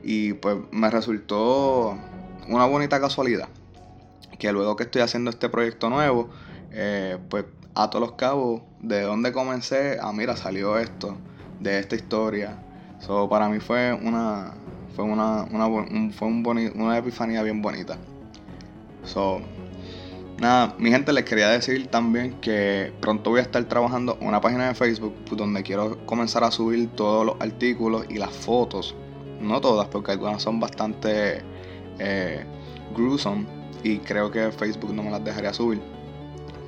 y 0.03 0.33
pues 0.35 0.57
me 0.71 0.91
resultó 0.91 1.99
una 2.49 2.65
bonita 2.65 3.01
casualidad 3.01 3.49
que 4.39 4.53
luego 4.53 4.77
que 4.77 4.85
estoy 4.85 5.03
haciendo 5.03 5.31
este 5.31 5.49
proyecto 5.49 5.91
nuevo, 5.91 6.31
eh, 6.71 7.19
pues 7.29 7.45
ato 7.75 8.01
los 8.01 8.13
cabos 8.13 8.63
de 8.81 9.03
donde 9.03 9.33
comencé 9.33 9.99
a 10.01 10.13
mira 10.13 10.37
salió 10.37 10.79
esto 10.79 11.17
de 11.61 11.79
esta 11.79 11.97
historia. 11.97 12.59
So, 13.01 13.29
para 13.29 13.49
mí 13.49 13.61
fue 13.61 13.93
una 13.93 14.55
fue 14.99 15.05
una, 15.05 15.47
fue 16.13 16.27
un 16.27 16.73
una 16.75 16.99
epifanía 16.99 17.43
bien 17.45 17.63
bonita. 17.63 17.97
So, 19.05 19.41
nada, 20.41 20.75
mi 20.77 20.91
gente 20.91 21.13
les 21.13 21.25
quería 21.25 21.51
decir 21.51 21.87
también 21.87 22.41
que 22.41 22.93
pronto 23.01 23.31
voy 23.31 23.39
a 23.39 23.43
estar 23.43 23.63
trabajando 23.67 24.19
una 24.21 24.41
página 24.41 24.67
de 24.67 24.75
Facebook 24.75 25.15
donde 25.31 25.63
quiero 25.63 26.05
comenzar 26.05 26.43
a 26.43 26.51
subir 26.51 26.89
todos 26.97 27.25
los 27.25 27.37
artículos 27.41 28.07
y 28.09 28.19
las 28.19 28.33
fotos. 28.33 28.97
No 29.41 29.61
todas, 29.61 29.87
porque 29.87 30.11
algunas 30.11 30.43
son 30.43 30.59
bastante 30.59 31.43
eh, 32.01 32.45
gruesome 32.93 33.47
y 33.85 33.99
creo 33.99 34.33
que 34.33 34.51
Facebook 34.51 34.93
no 34.93 35.05
me 35.05 35.13
las 35.13 35.23
dejaría 35.23 35.53
subir. 35.53 35.81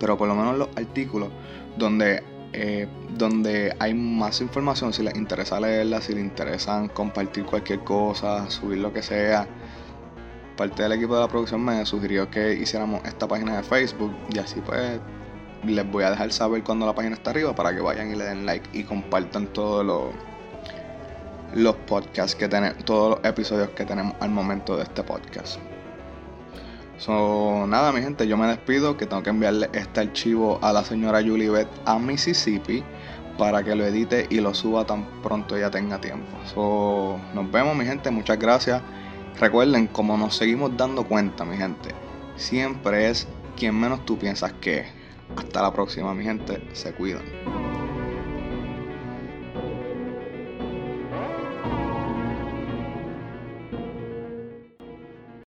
Pero 0.00 0.18
por 0.18 0.26
lo 0.26 0.34
menos 0.34 0.58
los 0.58 0.68
artículos 0.76 1.28
donde 1.76 2.24
eh, 2.52 2.88
donde 3.16 3.76
hay 3.78 3.94
más 3.94 4.40
información 4.40 4.92
si 4.92 5.04
les 5.04 5.14
interesa 5.14 5.60
leerla, 5.60 6.00
si 6.00 6.14
les 6.14 6.24
interesan 6.24 6.88
compartir 6.88 7.44
cualquier 7.44 7.80
cosa, 7.80 8.50
subir 8.50 8.78
lo 8.78 8.92
que 8.92 9.02
sea. 9.02 9.46
Parte 10.56 10.82
del 10.82 10.92
equipo 10.92 11.14
de 11.14 11.20
la 11.20 11.28
producción 11.28 11.64
me 11.64 11.86
sugirió 11.86 12.28
que 12.28 12.54
hiciéramos 12.54 13.02
esta 13.04 13.28
página 13.28 13.56
de 13.56 13.62
Facebook 13.62 14.12
y 14.34 14.38
así 14.38 14.60
pues 14.60 14.98
les 15.64 15.90
voy 15.90 16.04
a 16.04 16.10
dejar 16.10 16.32
saber 16.32 16.64
cuando 16.64 16.86
la 16.86 16.94
página 16.94 17.14
está 17.14 17.30
arriba 17.30 17.54
para 17.54 17.74
que 17.74 17.80
vayan 17.80 18.10
y 18.12 18.16
le 18.16 18.24
den 18.24 18.46
like 18.46 18.68
y 18.72 18.82
compartan 18.82 19.46
todos 19.52 19.84
los 19.84 20.06
los 21.54 21.74
podcasts 21.76 22.34
que 22.34 22.48
tenemos, 22.48 22.84
todos 22.84 23.16
los 23.16 23.24
episodios 23.24 23.70
que 23.70 23.84
tenemos 23.84 24.14
al 24.20 24.30
momento 24.30 24.76
de 24.76 24.84
este 24.84 25.02
podcast. 25.02 25.58
So, 27.00 27.66
nada, 27.66 27.92
mi 27.92 28.02
gente, 28.02 28.28
yo 28.28 28.36
me 28.36 28.46
despido 28.46 28.98
que 28.98 29.06
tengo 29.06 29.22
que 29.22 29.30
enviarle 29.30 29.70
este 29.72 30.00
archivo 30.00 30.58
a 30.60 30.70
la 30.70 30.84
señora 30.84 31.22
Julie 31.22 31.48
Beth 31.48 31.70
a 31.86 31.98
Mississippi 31.98 32.84
para 33.38 33.64
que 33.64 33.74
lo 33.74 33.86
edite 33.86 34.26
y 34.28 34.40
lo 34.40 34.52
suba 34.52 34.84
tan 34.84 35.06
pronto 35.22 35.56
ya 35.56 35.70
tenga 35.70 35.98
tiempo. 35.98 36.36
So, 36.52 37.18
nos 37.32 37.50
vemos, 37.50 37.74
mi 37.74 37.86
gente, 37.86 38.10
muchas 38.10 38.38
gracias. 38.38 38.82
Recuerden, 39.40 39.86
como 39.86 40.18
nos 40.18 40.36
seguimos 40.36 40.76
dando 40.76 41.04
cuenta, 41.04 41.46
mi 41.46 41.56
gente, 41.56 41.94
siempre 42.36 43.08
es 43.08 43.26
quien 43.56 43.80
menos 43.80 44.04
tú 44.04 44.18
piensas 44.18 44.52
que 44.60 44.80
es. 44.80 44.86
Hasta 45.36 45.62
la 45.62 45.72
próxima, 45.72 46.12
mi 46.12 46.24
gente, 46.24 46.62
se 46.74 46.92
cuidan. 46.92 47.79